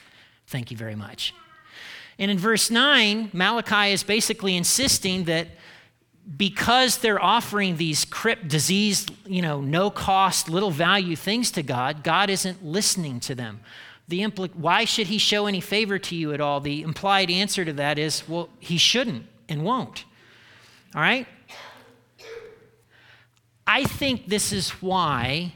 Thank 0.46 0.70
you 0.70 0.76
very 0.76 0.94
much. 0.94 1.35
And 2.18 2.30
in 2.30 2.38
verse 2.38 2.70
9, 2.70 3.30
Malachi 3.32 3.92
is 3.92 4.02
basically 4.02 4.56
insisting 4.56 5.25
that 5.25 5.49
because 6.37 6.99
they're 6.99 7.23
offering 7.23 7.76
these 7.76 8.06
disease, 8.46 9.06
you 9.26 9.42
know, 9.42 9.61
no 9.61 9.90
cost, 9.90 10.49
little 10.49 10.70
value 10.70 11.14
things 11.14 11.50
to 11.52 11.62
God, 11.62 12.02
God 12.02 12.30
isn't 12.30 12.64
listening 12.64 13.20
to 13.20 13.35
them. 13.35 13.61
The 14.08 14.23
impl- 14.23 14.54
why 14.54 14.85
should 14.85 15.08
he 15.08 15.18
show 15.18 15.46
any 15.46 15.61
favor 15.61 15.99
to 15.99 16.14
you 16.14 16.32
at 16.32 16.40
all? 16.40 16.61
The 16.61 16.82
implied 16.82 17.30
answer 17.30 17.64
to 17.64 17.73
that 17.75 17.99
is, 17.99 18.26
well, 18.28 18.49
he 18.58 18.78
shouldn't 18.78 19.26
and 19.49 19.62
won't. 19.62 20.04
All 20.94 21.00
right? 21.00 21.26
I 23.66 23.85
think 23.85 24.28
this 24.28 24.52
is 24.52 24.70
why 24.70 25.54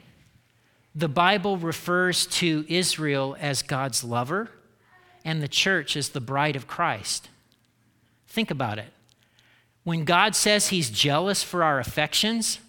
the 0.94 1.08
Bible 1.08 1.56
refers 1.56 2.26
to 2.26 2.64
Israel 2.68 3.36
as 3.38 3.62
God's 3.62 4.02
lover 4.02 4.50
and 5.24 5.42
the 5.42 5.48
church 5.48 5.96
is 5.96 6.10
the 6.10 6.20
bride 6.20 6.56
of 6.56 6.66
Christ. 6.66 7.28
Think 8.26 8.50
about 8.50 8.78
it. 8.78 8.92
When 9.84 10.04
God 10.04 10.36
says 10.36 10.68
he's 10.68 10.90
jealous 10.90 11.42
for 11.42 11.64
our 11.64 11.78
affections, 11.78 12.60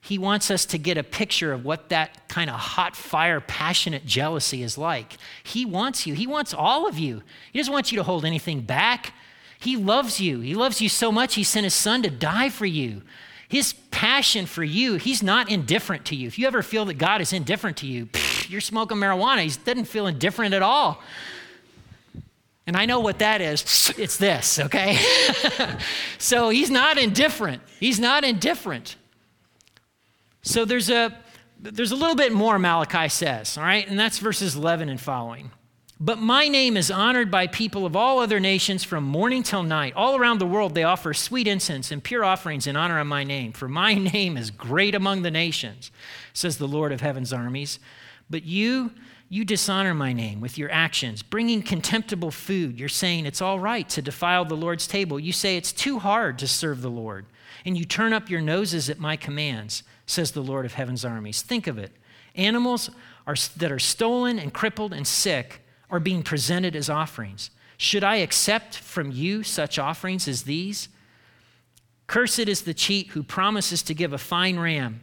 he 0.00 0.18
wants 0.18 0.50
us 0.50 0.66
to 0.66 0.78
get 0.78 0.98
a 0.98 1.02
picture 1.02 1.52
of 1.52 1.64
what 1.64 1.88
that 1.88 2.28
kind 2.28 2.50
of 2.50 2.56
hot 2.56 2.94
fire, 2.94 3.40
passionate 3.40 4.04
jealousy 4.04 4.62
is 4.62 4.76
like. 4.76 5.16
He 5.42 5.64
wants 5.64 6.06
you, 6.06 6.14
he 6.14 6.26
wants 6.26 6.52
all 6.52 6.86
of 6.86 6.98
you. 6.98 7.22
He 7.52 7.58
doesn't 7.58 7.72
want 7.72 7.90
you 7.90 7.96
to 7.96 8.04
hold 8.04 8.24
anything 8.24 8.60
back. 8.60 9.14
He 9.58 9.76
loves 9.76 10.20
you. 10.20 10.40
He 10.40 10.54
loves 10.54 10.82
you 10.82 10.90
so 10.90 11.10
much, 11.10 11.34
he 11.34 11.42
sent 11.42 11.64
his 11.64 11.74
son 11.74 12.02
to 12.02 12.10
die 12.10 12.50
for 12.50 12.66
you. 12.66 13.02
His 13.48 13.72
passion 13.90 14.46
for 14.46 14.64
you, 14.64 14.96
he's 14.96 15.22
not 15.22 15.50
indifferent 15.50 16.04
to 16.06 16.16
you. 16.16 16.26
If 16.26 16.38
you 16.38 16.46
ever 16.46 16.62
feel 16.62 16.84
that 16.86 16.98
God 16.98 17.20
is 17.20 17.32
indifferent 17.32 17.78
to 17.78 17.86
you, 17.86 18.06
pff, 18.06 18.50
you're 18.50 18.60
smoking 18.60 18.98
marijuana. 18.98 19.42
He 19.42 19.48
doesn't 19.64 19.86
feel 19.86 20.06
indifferent 20.06 20.54
at 20.54 20.62
all. 20.62 21.02
And 22.66 22.76
I 22.76 22.86
know 22.86 23.00
what 23.00 23.18
that 23.18 23.40
is. 23.40 23.92
It's 23.98 24.16
this, 24.16 24.58
okay? 24.58 24.98
so 26.18 26.48
he's 26.48 26.70
not 26.70 26.98
indifferent. 26.98 27.62
He's 27.78 28.00
not 28.00 28.24
indifferent. 28.24 28.96
So 30.42 30.64
there's 30.64 30.90
a 30.90 31.16
there's 31.60 31.92
a 31.92 31.96
little 31.96 32.16
bit 32.16 32.32
more 32.32 32.58
Malachi 32.58 33.08
says, 33.08 33.56
all 33.56 33.64
right? 33.64 33.88
And 33.88 33.98
that's 33.98 34.18
verses 34.18 34.54
11 34.54 34.90
and 34.90 35.00
following. 35.00 35.50
But 35.98 36.18
my 36.18 36.48
name 36.48 36.76
is 36.76 36.90
honored 36.90 37.30
by 37.30 37.46
people 37.46 37.86
of 37.86 37.96
all 37.96 38.18
other 38.18 38.40
nations 38.40 38.84
from 38.84 39.04
morning 39.04 39.42
till 39.42 39.62
night. 39.62 39.94
All 39.96 40.16
around 40.16 40.38
the 40.38 40.46
world, 40.46 40.74
they 40.74 40.82
offer 40.82 41.14
sweet 41.14 41.46
incense 41.46 41.90
and 41.90 42.04
pure 42.04 42.24
offerings 42.24 42.66
in 42.66 42.76
honor 42.76 42.98
of 42.98 43.06
my 43.06 43.24
name. 43.24 43.52
For 43.52 43.68
my 43.68 43.94
name 44.12 44.36
is 44.36 44.50
great 44.50 44.94
among 44.94 45.22
the 45.22 45.30
nations, 45.30 45.90
says 46.34 46.58
the 46.58 46.68
Lord 46.68 46.92
of 46.92 47.00
heaven's 47.00 47.32
armies. 47.32 47.78
But 48.30 48.44
you 48.44 48.92
you 49.34 49.44
dishonor 49.44 49.94
my 49.94 50.12
name 50.12 50.40
with 50.40 50.58
your 50.58 50.70
actions, 50.70 51.22
bringing 51.22 51.60
contemptible 51.62 52.30
food. 52.30 52.78
You're 52.78 52.88
saying 52.88 53.26
it's 53.26 53.42
all 53.42 53.58
right 53.58 53.88
to 53.88 54.00
defile 54.00 54.44
the 54.44 54.54
Lord's 54.54 54.86
table. 54.86 55.18
You 55.18 55.32
say 55.32 55.56
it's 55.56 55.72
too 55.72 55.98
hard 55.98 56.38
to 56.38 56.46
serve 56.46 56.82
the 56.82 56.90
Lord, 56.90 57.26
and 57.64 57.76
you 57.76 57.84
turn 57.84 58.12
up 58.12 58.30
your 58.30 58.40
noses 58.40 58.88
at 58.88 59.00
my 59.00 59.16
commands, 59.16 59.82
says 60.06 60.30
the 60.30 60.42
Lord 60.42 60.66
of 60.66 60.74
heaven's 60.74 61.04
armies. 61.04 61.42
Think 61.42 61.66
of 61.66 61.78
it. 61.78 61.90
Animals 62.36 62.90
are, 63.26 63.34
that 63.56 63.72
are 63.72 63.78
stolen 63.80 64.38
and 64.38 64.52
crippled 64.52 64.92
and 64.92 65.06
sick 65.06 65.62
are 65.90 66.00
being 66.00 66.22
presented 66.22 66.76
as 66.76 66.90
offerings. 66.90 67.50
Should 67.76 68.04
I 68.04 68.16
accept 68.16 68.76
from 68.76 69.10
you 69.10 69.42
such 69.42 69.78
offerings 69.78 70.28
as 70.28 70.44
these? 70.44 70.88
Cursed 72.06 72.40
is 72.40 72.62
the 72.62 72.74
cheat 72.74 73.08
who 73.08 73.22
promises 73.22 73.82
to 73.82 73.94
give 73.94 74.12
a 74.12 74.18
fine 74.18 74.58
ram 74.58 75.02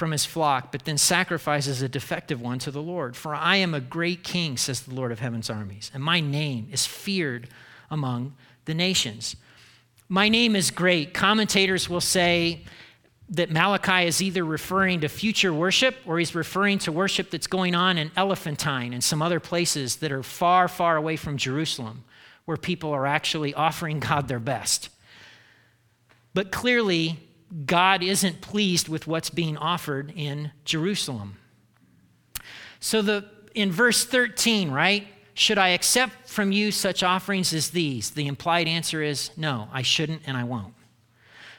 from 0.00 0.12
his 0.12 0.24
flock, 0.24 0.72
but 0.72 0.86
then 0.86 0.96
sacrifices 0.96 1.82
a 1.82 1.88
defective 1.88 2.40
one 2.40 2.58
to 2.58 2.70
the 2.70 2.80
Lord. 2.80 3.14
For 3.14 3.34
I 3.34 3.56
am 3.56 3.74
a 3.74 3.80
great 3.80 4.24
king, 4.24 4.56
says 4.56 4.80
the 4.80 4.94
Lord 4.94 5.12
of 5.12 5.18
heaven's 5.18 5.50
armies, 5.50 5.90
and 5.92 6.02
my 6.02 6.20
name 6.20 6.68
is 6.72 6.86
feared 6.86 7.48
among 7.90 8.34
the 8.64 8.72
nations. 8.72 9.36
My 10.08 10.30
name 10.30 10.56
is 10.56 10.70
great. 10.70 11.12
Commentators 11.12 11.90
will 11.90 12.00
say 12.00 12.62
that 13.28 13.50
Malachi 13.50 14.06
is 14.06 14.22
either 14.22 14.42
referring 14.42 15.02
to 15.02 15.08
future 15.08 15.52
worship 15.52 15.96
or 16.06 16.18
he's 16.18 16.34
referring 16.34 16.78
to 16.78 16.90
worship 16.90 17.30
that's 17.30 17.46
going 17.46 17.74
on 17.74 17.98
in 17.98 18.10
Elephantine 18.16 18.94
and 18.94 19.04
some 19.04 19.20
other 19.20 19.38
places 19.38 19.96
that 19.96 20.10
are 20.10 20.22
far, 20.22 20.66
far 20.66 20.96
away 20.96 21.16
from 21.16 21.36
Jerusalem, 21.36 22.04
where 22.46 22.56
people 22.56 22.90
are 22.90 23.06
actually 23.06 23.52
offering 23.52 24.00
God 24.08 24.28
their 24.28 24.40
best. 24.40 24.88
But 26.32 26.50
clearly, 26.50 27.18
God 27.66 28.02
isn't 28.02 28.40
pleased 28.40 28.88
with 28.88 29.06
what's 29.06 29.30
being 29.30 29.56
offered 29.56 30.12
in 30.14 30.52
Jerusalem. 30.64 31.36
So 32.78 33.02
the 33.02 33.24
in 33.54 33.72
verse 33.72 34.04
13, 34.04 34.70
right? 34.70 35.08
Should 35.34 35.58
I 35.58 35.68
accept 35.68 36.28
from 36.28 36.52
you 36.52 36.70
such 36.70 37.02
offerings 37.02 37.52
as 37.52 37.70
these? 37.70 38.10
The 38.10 38.26
implied 38.26 38.68
answer 38.68 39.02
is 39.02 39.30
no, 39.36 39.68
I 39.72 39.82
shouldn't 39.82 40.22
and 40.26 40.36
I 40.36 40.44
won't. 40.44 40.74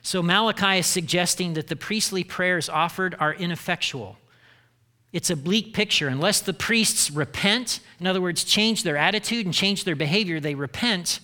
So 0.01 0.23
Malachi 0.23 0.79
is 0.79 0.87
suggesting 0.87 1.53
that 1.53 1.67
the 1.67 1.75
priestly 1.75 2.23
prayers 2.23 2.69
offered 2.69 3.15
are 3.19 3.33
ineffectual. 3.33 4.17
It's 5.13 5.29
a 5.29 5.35
bleak 5.35 5.73
picture. 5.73 6.07
Unless 6.07 6.41
the 6.41 6.53
priests 6.53 7.11
repent, 7.11 7.81
in 7.99 8.07
other 8.07 8.21
words, 8.21 8.43
change 8.43 8.83
their 8.83 8.97
attitude 8.97 9.45
and 9.45 9.53
change 9.53 9.83
their 9.83 9.95
behavior, 9.95 10.39
they 10.39 10.55
repent, 10.55 11.19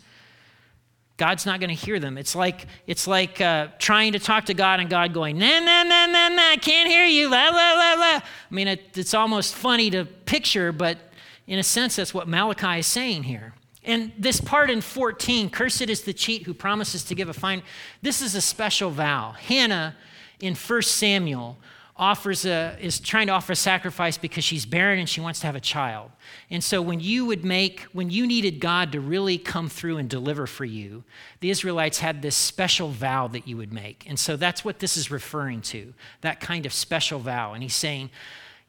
God's 1.17 1.47
not 1.47 1.59
going 1.59 1.75
to 1.75 1.75
hear 1.75 1.99
them. 1.99 2.17
It's 2.17 2.35
like, 2.35 2.67
it's 2.85 3.07
like 3.07 3.41
uh, 3.41 3.69
trying 3.79 4.13
to 4.13 4.19
talk 4.19 4.45
to 4.45 4.53
God 4.53 4.79
and 4.79 4.87
God 4.89 5.13
going, 5.13 5.37
na 5.39 5.59
na 5.59 5.83
na 5.83 6.05
na 6.05 6.29
na. 6.29 6.41
I 6.51 6.57
can't 6.61 6.87
hear 6.87 7.05
you, 7.05 7.27
la, 7.27 7.49
la, 7.49 7.73
la, 7.73 7.93
la. 7.93 8.19
I 8.19 8.21
mean, 8.51 8.67
it, 8.67 8.95
it's 8.95 9.15
almost 9.15 9.55
funny 9.55 9.89
to 9.89 10.05
picture, 10.05 10.71
but 10.71 10.99
in 11.47 11.57
a 11.57 11.63
sense, 11.63 11.95
that's 11.95 12.13
what 12.13 12.27
Malachi 12.27 12.79
is 12.79 12.87
saying 12.87 13.23
here. 13.23 13.53
And 13.83 14.11
this 14.17 14.39
part 14.39 14.69
in 14.69 14.81
14, 14.81 15.49
cursed 15.49 15.81
is 15.81 16.01
the 16.01 16.13
cheat 16.13 16.43
who 16.43 16.53
promises 16.53 17.03
to 17.05 17.15
give 17.15 17.29
a 17.29 17.33
fine, 17.33 17.63
this 18.01 18.21
is 18.21 18.35
a 18.35 18.41
special 18.41 18.91
vow. 18.91 19.31
Hannah 19.31 19.95
in 20.39 20.53
1 20.55 20.81
Samuel 20.83 21.57
offers 21.97 22.45
a, 22.45 22.77
is 22.79 22.99
trying 22.99 23.27
to 23.27 23.33
offer 23.33 23.53
a 23.53 23.55
sacrifice 23.55 24.17
because 24.17 24.43
she's 24.43 24.65
barren 24.65 24.99
and 24.99 25.09
she 25.09 25.19
wants 25.19 25.39
to 25.39 25.47
have 25.47 25.55
a 25.55 25.61
child. 25.61 26.11
And 26.49 26.63
so 26.63 26.81
when 26.81 26.99
you 26.99 27.25
would 27.25 27.43
make, 27.43 27.81
when 27.93 28.09
you 28.09 28.27
needed 28.27 28.59
God 28.59 28.91
to 28.91 29.01
really 29.01 29.37
come 29.37 29.67
through 29.67 29.97
and 29.97 30.09
deliver 30.09 30.45
for 30.45 30.65
you, 30.65 31.03
the 31.39 31.49
Israelites 31.49 31.99
had 31.99 32.21
this 32.21 32.35
special 32.35 32.89
vow 32.89 33.27
that 33.29 33.47
you 33.47 33.57
would 33.57 33.73
make. 33.73 34.05
And 34.07 34.19
so 34.19 34.37
that's 34.37 34.63
what 34.63 34.79
this 34.79 34.95
is 34.95 35.09
referring 35.09 35.61
to, 35.61 35.93
that 36.21 36.39
kind 36.39 36.65
of 36.65 36.73
special 36.73 37.19
vow. 37.19 37.53
And 37.53 37.63
he's 37.63 37.75
saying, 37.75 38.11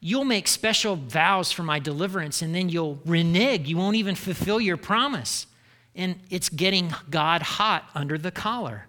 You'll 0.01 0.23
make 0.23 0.47
special 0.47 0.95
vows 0.95 1.51
for 1.51 1.63
my 1.63 1.77
deliverance, 1.77 2.41
and 2.41 2.55
then 2.55 2.69
you'll 2.69 3.01
renege. 3.03 3.67
You 3.67 3.75
won't 3.75 3.97
even 3.97 4.15
fulfill 4.15 4.61
your 4.61 4.77
promise. 4.77 5.45
And 5.93 6.21
it's 6.29 6.47
getting 6.47 6.93
God 7.09 7.41
hot 7.41 7.83
under 7.93 8.17
the 8.17 8.31
collar 8.31 8.85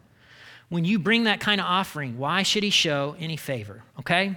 when 0.70 0.84
you 0.84 0.98
bring 0.98 1.24
that 1.24 1.40
kind 1.40 1.60
of 1.60 1.66
offering, 1.66 2.16
why 2.16 2.42
should 2.42 2.62
he 2.62 2.70
show 2.70 3.14
any 3.18 3.36
favor? 3.36 3.82
Okay? 3.98 4.36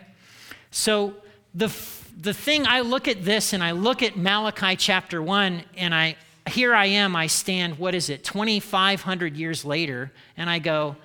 So 0.71 1.15
the, 1.55 1.73
the 2.19 2.33
thing, 2.33 2.67
I 2.67 2.81
look 2.81 3.07
at 3.07 3.23
this 3.23 3.53
and 3.53 3.63
I 3.63 3.71
look 3.71 4.03
at 4.03 4.17
Malachi 4.17 4.75
chapter 4.75 5.21
1, 5.21 5.63
and 5.77 5.95
I 5.95 6.17
here 6.47 6.75
I 6.75 6.87
am, 6.87 7.15
I 7.15 7.27
stand, 7.27 7.79
what 7.79 7.95
is 7.95 8.09
it, 8.09 8.23
2,500 8.23 9.37
years 9.37 9.63
later, 9.63 10.11
and 10.35 10.49
I 10.49 10.59
go, 10.59 10.95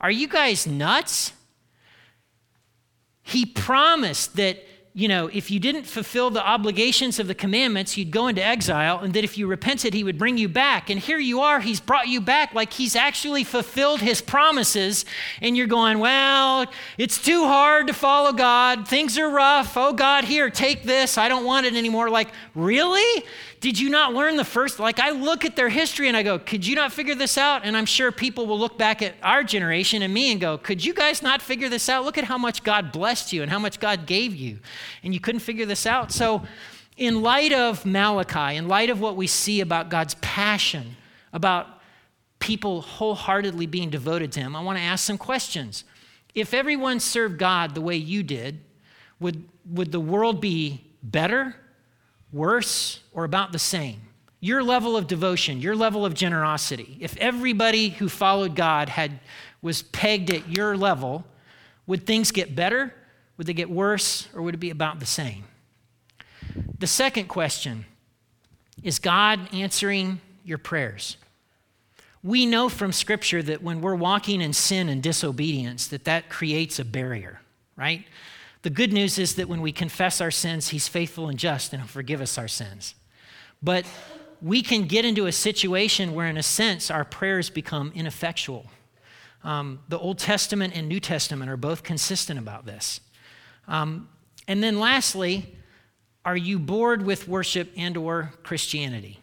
Are 0.00 0.10
you 0.10 0.28
guys 0.28 0.66
nuts? 0.66 1.32
He 3.22 3.44
promised 3.44 4.36
that 4.36 4.64
you 4.98 5.08
know, 5.08 5.28
if 5.30 5.50
you 5.50 5.60
didn't 5.60 5.84
fulfill 5.84 6.30
the 6.30 6.42
obligations 6.42 7.18
of 7.18 7.26
the 7.26 7.34
commandments, 7.34 7.98
you'd 7.98 8.10
go 8.10 8.28
into 8.28 8.42
exile, 8.42 9.00
and 9.00 9.12
that 9.12 9.24
if 9.24 9.36
you 9.36 9.46
repented, 9.46 9.92
he 9.92 10.02
would 10.02 10.16
bring 10.16 10.38
you 10.38 10.48
back. 10.48 10.88
And 10.88 10.98
here 10.98 11.18
you 11.18 11.42
are, 11.42 11.60
he's 11.60 11.80
brought 11.80 12.08
you 12.08 12.18
back 12.18 12.54
like 12.54 12.72
he's 12.72 12.96
actually 12.96 13.44
fulfilled 13.44 14.00
his 14.00 14.22
promises. 14.22 15.04
And 15.42 15.54
you're 15.54 15.66
going, 15.66 15.98
well, 15.98 16.64
it's 16.96 17.22
too 17.22 17.44
hard 17.44 17.88
to 17.88 17.92
follow 17.92 18.32
God. 18.32 18.88
Things 18.88 19.18
are 19.18 19.28
rough. 19.28 19.76
Oh, 19.76 19.92
God, 19.92 20.24
here, 20.24 20.48
take 20.48 20.84
this. 20.84 21.18
I 21.18 21.28
don't 21.28 21.44
want 21.44 21.66
it 21.66 21.74
anymore. 21.74 22.08
Like, 22.08 22.28
really? 22.54 23.22
Did 23.66 23.80
you 23.80 23.90
not 23.90 24.14
learn 24.14 24.36
the 24.36 24.44
first? 24.44 24.78
Like, 24.78 25.00
I 25.00 25.10
look 25.10 25.44
at 25.44 25.56
their 25.56 25.68
history 25.68 26.06
and 26.06 26.16
I 26.16 26.22
go, 26.22 26.38
Could 26.38 26.64
you 26.64 26.76
not 26.76 26.92
figure 26.92 27.16
this 27.16 27.36
out? 27.36 27.62
And 27.64 27.76
I'm 27.76 27.84
sure 27.84 28.12
people 28.12 28.46
will 28.46 28.60
look 28.60 28.78
back 28.78 29.02
at 29.02 29.16
our 29.24 29.42
generation 29.42 30.02
and 30.02 30.14
me 30.14 30.30
and 30.30 30.40
go, 30.40 30.56
Could 30.56 30.84
you 30.84 30.94
guys 30.94 31.20
not 31.20 31.42
figure 31.42 31.68
this 31.68 31.88
out? 31.88 32.04
Look 32.04 32.16
at 32.16 32.22
how 32.22 32.38
much 32.38 32.62
God 32.62 32.92
blessed 32.92 33.32
you 33.32 33.42
and 33.42 33.50
how 33.50 33.58
much 33.58 33.80
God 33.80 34.06
gave 34.06 34.36
you. 34.36 34.60
And 35.02 35.12
you 35.12 35.18
couldn't 35.18 35.40
figure 35.40 35.66
this 35.66 35.84
out. 35.84 36.12
So, 36.12 36.42
in 36.96 37.22
light 37.22 37.52
of 37.52 37.84
Malachi, 37.84 38.56
in 38.56 38.68
light 38.68 38.88
of 38.88 39.00
what 39.00 39.16
we 39.16 39.26
see 39.26 39.60
about 39.60 39.88
God's 39.88 40.14
passion, 40.20 40.94
about 41.32 41.66
people 42.38 42.82
wholeheartedly 42.82 43.66
being 43.66 43.90
devoted 43.90 44.30
to 44.30 44.38
Him, 44.38 44.54
I 44.54 44.62
want 44.62 44.78
to 44.78 44.84
ask 44.84 45.04
some 45.04 45.18
questions. 45.18 45.82
If 46.36 46.54
everyone 46.54 47.00
served 47.00 47.36
God 47.36 47.74
the 47.74 47.80
way 47.80 47.96
you 47.96 48.22
did, 48.22 48.60
would, 49.18 49.42
would 49.68 49.90
the 49.90 49.98
world 49.98 50.40
be 50.40 50.84
better 51.02 51.56
worse, 52.36 53.00
or 53.12 53.24
about 53.24 53.52
the 53.52 53.58
same. 53.58 54.00
Your 54.40 54.62
level 54.62 54.96
of 54.96 55.06
devotion, 55.06 55.60
your 55.60 55.74
level 55.74 56.04
of 56.04 56.14
generosity. 56.14 56.98
If 57.00 57.16
everybody 57.16 57.88
who 57.88 58.08
followed 58.08 58.54
God 58.54 58.90
had 58.90 59.18
was 59.62 59.82
pegged 59.82 60.30
at 60.30 60.48
your 60.48 60.76
level, 60.76 61.24
would 61.86 62.06
things 62.06 62.30
get 62.30 62.54
better? 62.54 62.94
Would 63.36 63.46
they 63.46 63.54
get 63.54 63.70
worse, 63.70 64.28
or 64.34 64.42
would 64.42 64.54
it 64.54 64.58
be 64.58 64.70
about 64.70 65.00
the 65.00 65.06
same? 65.06 65.44
The 66.78 66.86
second 66.86 67.28
question 67.28 67.86
is 68.82 68.98
God 68.98 69.52
answering 69.52 70.20
your 70.44 70.58
prayers? 70.58 71.16
We 72.22 72.46
know 72.46 72.68
from 72.68 72.92
scripture 72.92 73.42
that 73.42 73.62
when 73.62 73.80
we're 73.80 73.94
walking 73.94 74.40
in 74.40 74.52
sin 74.52 74.88
and 74.88 75.02
disobedience 75.02 75.86
that 75.88 76.04
that 76.04 76.28
creates 76.28 76.78
a 76.78 76.84
barrier, 76.84 77.40
right? 77.76 78.04
The 78.66 78.70
good 78.70 78.92
news 78.92 79.16
is 79.16 79.36
that 79.36 79.48
when 79.48 79.60
we 79.60 79.70
confess 79.70 80.20
our 80.20 80.32
sins, 80.32 80.70
He's 80.70 80.88
faithful 80.88 81.28
and 81.28 81.38
just 81.38 81.72
and 81.72 81.80
He'll 81.80 81.86
forgive 81.86 82.20
us 82.20 82.36
our 82.36 82.48
sins. 82.48 82.96
But 83.62 83.86
we 84.42 84.60
can 84.60 84.88
get 84.88 85.04
into 85.04 85.26
a 85.26 85.30
situation 85.30 86.14
where, 86.14 86.26
in 86.26 86.36
a 86.36 86.42
sense, 86.42 86.90
our 86.90 87.04
prayers 87.04 87.48
become 87.48 87.92
ineffectual. 87.94 88.66
Um, 89.44 89.78
the 89.88 89.96
Old 89.96 90.18
Testament 90.18 90.76
and 90.76 90.88
New 90.88 90.98
Testament 90.98 91.48
are 91.48 91.56
both 91.56 91.84
consistent 91.84 92.40
about 92.40 92.66
this. 92.66 93.00
Um, 93.68 94.08
and 94.48 94.64
then, 94.64 94.80
lastly, 94.80 95.54
are 96.24 96.36
you 96.36 96.58
bored 96.58 97.06
with 97.06 97.28
worship 97.28 97.72
and/or 97.76 98.32
Christianity? 98.42 99.20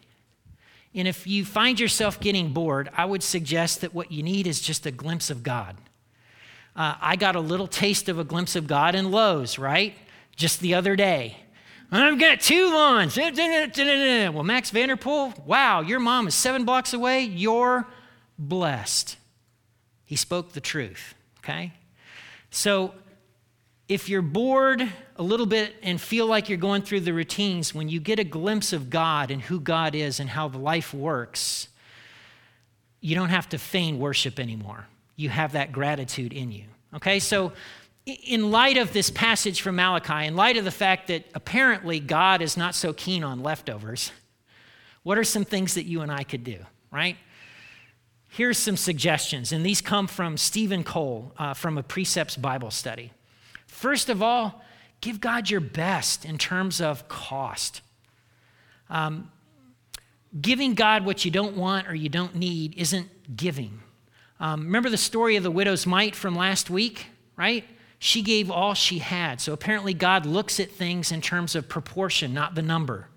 And 0.94 1.06
if 1.06 1.26
you 1.26 1.44
find 1.44 1.78
yourself 1.78 2.18
getting 2.18 2.54
bored, 2.54 2.88
I 2.96 3.04
would 3.04 3.22
suggest 3.22 3.82
that 3.82 3.92
what 3.92 4.10
you 4.10 4.22
need 4.22 4.46
is 4.46 4.62
just 4.62 4.86
a 4.86 4.90
glimpse 4.90 5.28
of 5.28 5.42
God. 5.42 5.76
Uh, 6.76 6.94
I 7.00 7.16
got 7.16 7.36
a 7.36 7.40
little 7.40 7.68
taste 7.68 8.08
of 8.08 8.18
a 8.18 8.24
glimpse 8.24 8.56
of 8.56 8.66
God 8.66 8.94
in 8.94 9.10
Lowe's, 9.10 9.58
right? 9.58 9.94
Just 10.34 10.60
the 10.60 10.74
other 10.74 10.96
day. 10.96 11.36
I've 11.92 12.18
got 12.18 12.40
two 12.40 12.70
lawns. 12.70 13.16
Well, 13.16 14.42
Max 14.42 14.70
Vanderpool, 14.70 15.32
wow, 15.46 15.80
your 15.80 16.00
mom 16.00 16.26
is 16.26 16.34
seven 16.34 16.64
blocks 16.64 16.92
away. 16.92 17.22
You're 17.22 17.86
blessed. 18.36 19.16
He 20.04 20.16
spoke 20.16 20.52
the 20.52 20.60
truth, 20.60 21.14
okay? 21.38 21.72
So 22.50 22.94
if 23.88 24.08
you're 24.08 24.22
bored 24.22 24.88
a 25.16 25.22
little 25.22 25.46
bit 25.46 25.76
and 25.82 26.00
feel 26.00 26.26
like 26.26 26.48
you're 26.48 26.58
going 26.58 26.82
through 26.82 27.00
the 27.00 27.12
routines, 27.12 27.72
when 27.72 27.88
you 27.88 28.00
get 28.00 28.18
a 28.18 28.24
glimpse 28.24 28.72
of 28.72 28.90
God 28.90 29.30
and 29.30 29.40
who 29.40 29.60
God 29.60 29.94
is 29.94 30.18
and 30.18 30.30
how 30.30 30.48
life 30.48 30.92
works, 30.92 31.68
you 33.00 33.14
don't 33.14 33.28
have 33.28 33.48
to 33.50 33.58
feign 33.58 34.00
worship 34.00 34.40
anymore 34.40 34.88
you 35.16 35.28
have 35.28 35.52
that 35.52 35.72
gratitude 35.72 36.32
in 36.32 36.50
you. 36.50 36.64
Okay, 36.94 37.18
so 37.18 37.52
in 38.06 38.50
light 38.50 38.76
of 38.76 38.92
this 38.92 39.10
passage 39.10 39.62
from 39.62 39.76
Malachi, 39.76 40.26
in 40.26 40.36
light 40.36 40.56
of 40.56 40.64
the 40.64 40.70
fact 40.70 41.08
that 41.08 41.24
apparently 41.34 42.00
God 42.00 42.42
is 42.42 42.56
not 42.56 42.74
so 42.74 42.92
keen 42.92 43.24
on 43.24 43.42
leftovers, 43.42 44.12
what 45.02 45.18
are 45.18 45.24
some 45.24 45.44
things 45.44 45.74
that 45.74 45.84
you 45.84 46.02
and 46.02 46.12
I 46.12 46.22
could 46.22 46.44
do, 46.44 46.58
right? 46.90 47.16
Here's 48.28 48.58
some 48.58 48.76
suggestions, 48.76 49.52
and 49.52 49.64
these 49.64 49.80
come 49.80 50.06
from 50.06 50.36
Stephen 50.36 50.82
Cole 50.82 51.32
uh, 51.38 51.54
from 51.54 51.78
a 51.78 51.82
Precepts 51.82 52.36
Bible 52.36 52.70
study. 52.70 53.12
First 53.66 54.08
of 54.08 54.22
all, 54.22 54.62
give 55.00 55.20
God 55.20 55.50
your 55.50 55.60
best 55.60 56.24
in 56.24 56.36
terms 56.36 56.80
of 56.80 57.06
cost. 57.08 57.80
Um, 58.90 59.30
giving 60.40 60.74
God 60.74 61.04
what 61.04 61.24
you 61.24 61.30
don't 61.30 61.56
want 61.56 61.88
or 61.88 61.94
you 61.94 62.08
don't 62.08 62.34
need 62.34 62.74
isn't 62.76 63.36
giving. 63.36 63.80
Um, 64.44 64.66
remember 64.66 64.90
the 64.90 64.98
story 64.98 65.36
of 65.36 65.42
the 65.42 65.50
widow's 65.50 65.86
mite 65.86 66.14
from 66.14 66.36
last 66.36 66.68
week, 66.68 67.06
right? 67.34 67.64
She 67.98 68.20
gave 68.20 68.50
all 68.50 68.74
she 68.74 68.98
had. 68.98 69.40
So 69.40 69.54
apparently, 69.54 69.94
God 69.94 70.26
looks 70.26 70.60
at 70.60 70.70
things 70.70 71.10
in 71.10 71.22
terms 71.22 71.54
of 71.54 71.66
proportion, 71.66 72.34
not 72.34 72.54
the 72.54 72.60
number. 72.60 73.08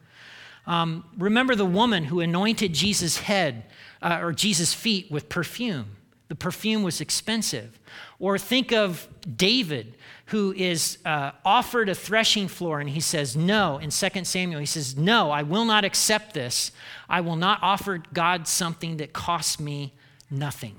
Um, 0.66 1.04
remember 1.18 1.54
the 1.54 1.66
woman 1.66 2.06
who 2.06 2.22
anointed 2.22 2.74
Jesus' 2.74 3.18
head 3.18 3.66
uh, 4.02 4.20
or 4.22 4.32
Jesus' 4.32 4.74
feet 4.74 5.12
with 5.12 5.28
perfume. 5.28 5.98
The 6.30 6.36
perfume 6.36 6.82
was 6.82 7.02
expensive. 7.02 7.78
Or 8.20 8.38
think 8.38 8.72
of 8.72 9.06
David, 9.36 9.96
who 10.28 10.54
is 10.54 10.98
uh, 11.04 11.32
offered 11.44 11.90
a 11.90 11.96
threshing 11.96 12.48
floor, 12.48 12.80
and 12.80 12.90
he 12.90 13.02
says, 13.02 13.36
No. 13.36 13.80
In 13.80 13.90
2 13.90 14.24
Samuel, 14.24 14.62
he 14.62 14.66
says, 14.66 14.96
No, 14.96 15.30
I 15.32 15.44
will 15.44 15.66
not 15.66 15.84
accept 15.84 16.34
this. 16.34 16.72
I 17.10 17.20
will 17.20 17.36
not 17.36 17.60
offer 17.62 18.02
God 18.14 18.48
something 18.48 18.96
that 18.98 19.12
costs 19.12 19.60
me 19.60 19.94
nothing 20.32 20.78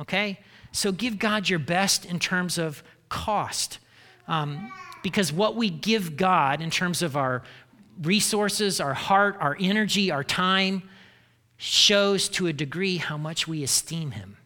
okay? 0.00 0.40
So 0.72 0.92
give 0.92 1.18
God 1.18 1.48
your 1.48 1.58
best 1.58 2.04
in 2.04 2.18
terms 2.18 2.58
of 2.58 2.82
cost. 3.08 3.78
Um, 4.26 4.72
because 5.02 5.32
what 5.32 5.54
we 5.54 5.70
give 5.70 6.16
God 6.16 6.60
in 6.60 6.70
terms 6.70 7.02
of 7.02 7.16
our 7.16 7.42
resources, 8.02 8.80
our 8.80 8.94
heart, 8.94 9.36
our 9.40 9.56
energy, 9.60 10.10
our 10.10 10.24
time, 10.24 10.82
shows 11.56 12.28
to 12.30 12.46
a 12.46 12.52
degree 12.52 12.96
how 12.96 13.16
much 13.16 13.46
we 13.46 13.62
esteem 13.62 14.12
Him. 14.12 14.36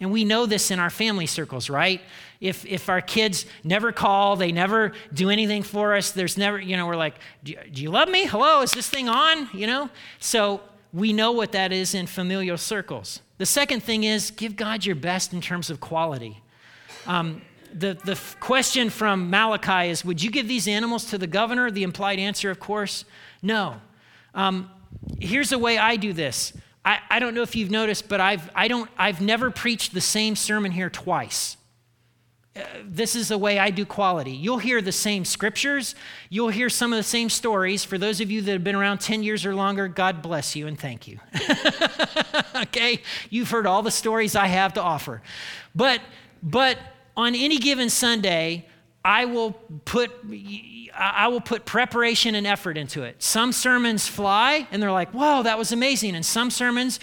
And 0.00 0.10
we 0.10 0.24
know 0.24 0.46
this 0.46 0.70
in 0.70 0.78
our 0.78 0.88
family 0.88 1.26
circles, 1.26 1.68
right? 1.68 2.00
If, 2.40 2.64
if 2.64 2.88
our 2.88 3.02
kids 3.02 3.44
never 3.62 3.92
call, 3.92 4.36
they 4.36 4.50
never 4.50 4.92
do 5.12 5.28
anything 5.28 5.62
for 5.62 5.94
us, 5.94 6.10
there's 6.12 6.38
never, 6.38 6.58
you 6.58 6.76
know, 6.76 6.86
we're 6.86 6.96
like, 6.96 7.16
do 7.44 7.54
do 7.70 7.82
you 7.82 7.90
love 7.90 8.08
me? 8.08 8.24
Hello, 8.24 8.62
is 8.62 8.70
this 8.72 8.88
thing 8.88 9.10
on? 9.10 9.48
You 9.52 9.66
know? 9.66 9.90
So 10.18 10.62
we 10.92 11.12
know 11.12 11.32
what 11.32 11.52
that 11.52 11.72
is 11.72 11.94
in 11.94 12.06
familial 12.06 12.58
circles. 12.58 13.20
The 13.38 13.46
second 13.46 13.82
thing 13.82 14.04
is 14.04 14.30
give 14.30 14.56
God 14.56 14.84
your 14.84 14.96
best 14.96 15.32
in 15.32 15.40
terms 15.40 15.70
of 15.70 15.80
quality. 15.80 16.42
Um, 17.06 17.42
the, 17.72 17.96
the 18.04 18.18
question 18.40 18.90
from 18.90 19.30
Malachi 19.30 19.90
is 19.90 20.04
Would 20.04 20.22
you 20.22 20.30
give 20.30 20.48
these 20.48 20.66
animals 20.66 21.06
to 21.06 21.18
the 21.18 21.26
governor? 21.26 21.70
The 21.70 21.82
implied 21.82 22.18
answer, 22.18 22.50
of 22.50 22.60
course, 22.60 23.04
no. 23.42 23.80
Um, 24.34 24.70
here's 25.20 25.50
the 25.50 25.58
way 25.58 25.78
I 25.78 25.96
do 25.96 26.12
this. 26.12 26.52
I, 26.84 26.98
I 27.10 27.18
don't 27.18 27.34
know 27.34 27.42
if 27.42 27.54
you've 27.54 27.70
noticed, 27.70 28.08
but 28.08 28.20
I've, 28.20 28.50
I 28.54 28.68
don't, 28.68 28.90
I've 28.96 29.20
never 29.20 29.50
preached 29.50 29.92
the 29.92 30.00
same 30.00 30.34
sermon 30.34 30.72
here 30.72 30.90
twice. 30.90 31.56
This 32.84 33.14
is 33.14 33.28
the 33.28 33.38
way 33.38 33.58
I 33.58 33.70
do 33.70 33.86
quality. 33.86 34.32
You'll 34.32 34.58
hear 34.58 34.82
the 34.82 34.92
same 34.92 35.24
scriptures. 35.24 35.94
You'll 36.30 36.48
hear 36.48 36.68
some 36.68 36.92
of 36.92 36.96
the 36.96 37.04
same 37.04 37.30
stories. 37.30 37.84
For 37.84 37.96
those 37.96 38.20
of 38.20 38.30
you 38.30 38.42
that 38.42 38.52
have 38.52 38.64
been 38.64 38.74
around 38.74 38.98
10 38.98 39.22
years 39.22 39.46
or 39.46 39.54
longer, 39.54 39.86
God 39.86 40.20
bless 40.20 40.56
you 40.56 40.66
and 40.66 40.78
thank 40.78 41.06
you. 41.06 41.20
okay? 42.56 43.02
You've 43.30 43.50
heard 43.50 43.66
all 43.66 43.82
the 43.82 43.92
stories 43.92 44.34
I 44.34 44.48
have 44.48 44.74
to 44.74 44.82
offer. 44.82 45.22
But, 45.76 46.00
but 46.42 46.76
on 47.16 47.36
any 47.36 47.58
given 47.58 47.88
Sunday, 47.88 48.66
I 49.04 49.26
will 49.26 49.52
put 49.84 50.10
I 50.92 51.28
will 51.28 51.40
put 51.40 51.64
preparation 51.64 52.34
and 52.34 52.46
effort 52.46 52.76
into 52.76 53.04
it. 53.04 53.22
Some 53.22 53.52
sermons 53.52 54.06
fly 54.06 54.66
and 54.70 54.82
they're 54.82 54.92
like, 54.92 55.10
"Whoa, 55.12 55.42
that 55.42 55.56
was 55.56 55.72
amazing." 55.72 56.14
And 56.14 56.26
some 56.26 56.50
sermons, 56.50 57.00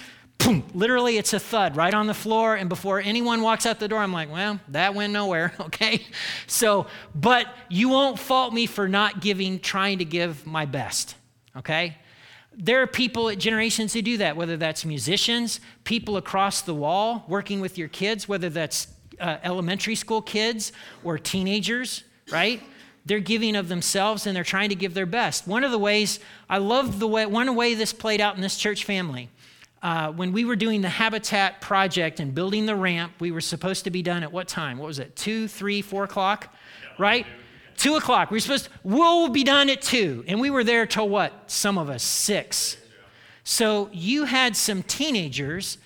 boom, 0.47 0.63
literally 0.73 1.17
it's 1.17 1.33
a 1.33 1.39
thud 1.39 1.75
right 1.75 1.93
on 1.93 2.07
the 2.07 2.13
floor 2.13 2.55
and 2.55 2.69
before 2.69 3.01
anyone 3.01 3.41
walks 3.41 3.65
out 3.65 3.79
the 3.79 3.88
door, 3.88 3.99
I'm 3.99 4.13
like, 4.13 4.31
"Well, 4.31 4.60
that 4.69 4.93
went 4.95 5.13
nowhere." 5.13 5.53
Okay? 5.67 6.01
So, 6.47 6.88
but 7.13 7.47
you 7.69 7.89
won't 7.89 8.17
fault 8.17 8.53
me 8.53 8.65
for 8.65 8.88
not 8.88 9.19
giving 9.19 9.60
trying 9.60 9.99
to 9.99 10.05
give 10.05 10.45
my 10.45 10.65
best. 10.65 11.15
Okay? 11.57 11.97
There 12.53 12.81
are 12.81 12.88
people 12.88 13.29
at 13.29 13.38
generations 13.38 13.93
who 13.93 14.01
do 14.01 14.17
that, 14.17 14.38
whether 14.38 14.55
that's 14.55 14.86
musicians, 14.86 15.60
people 15.83 16.15
across 16.15 16.62
the 16.62 16.73
wall 16.73 17.25
working 17.27 17.60
with 17.60 17.77
your 17.77 17.89
kids, 17.89 18.27
whether 18.27 18.49
that's 18.49 18.88
uh, 19.19 19.38
elementary 19.43 19.95
school 19.95 20.21
kids 20.21 20.71
or 21.03 21.19
teenagers, 21.19 22.03
right? 22.31 22.63
They're 23.05 23.19
giving 23.19 23.55
of 23.55 23.67
themselves 23.67 24.25
and 24.25 24.36
they're 24.36 24.43
trying 24.43 24.69
to 24.69 24.75
give 24.75 24.93
their 24.93 25.05
best. 25.05 25.47
One 25.47 25.63
of 25.63 25.71
the 25.71 25.79
ways, 25.79 26.19
I 26.49 26.57
love 26.57 26.99
the 26.99 27.07
way, 27.07 27.25
one 27.25 27.53
way 27.55 27.73
this 27.73 27.93
played 27.93 28.21
out 28.21 28.36
in 28.36 28.41
this 28.41 28.57
church 28.57 28.86
family. 28.86 29.29
Uh, 29.81 30.11
when 30.11 30.31
we 30.31 30.43
were 30.43 30.55
doing 30.55 30.81
the 30.81 30.89
Habitat 30.89 31.61
project 31.61 32.19
and 32.19 32.33
building 32.33 32.65
the 32.65 32.75
ramp, 32.75 33.13
we 33.19 33.31
were 33.31 33.41
supposed 33.41 33.83
to 33.83 33.91
be 33.91 34.01
done 34.01 34.23
at 34.23 34.31
what 34.31 34.47
time? 34.47 34.77
What 34.77 34.87
was 34.87 34.99
it? 34.99 35.15
Two, 35.15 35.47
three, 35.47 35.81
four 35.81 36.03
o'clock? 36.03 36.53
Right? 36.97 37.27
Two 37.77 37.95
o'clock. 37.95 38.31
We 38.31 38.35
were 38.35 38.41
supposed 38.41 38.65
to, 38.65 38.71
we'll 38.83 39.29
be 39.29 39.43
done 39.43 39.69
at 39.69 39.83
two. 39.83 40.23
And 40.27 40.41
we 40.41 40.49
were 40.49 40.63
there 40.63 40.87
till 40.87 41.07
what? 41.07 41.51
Some 41.51 41.77
of 41.77 41.89
us, 41.89 42.01
six. 42.01 42.77
So 43.43 43.89
you 43.93 44.25
had 44.25 44.55
some 44.55 44.81
teenagers 44.83 45.77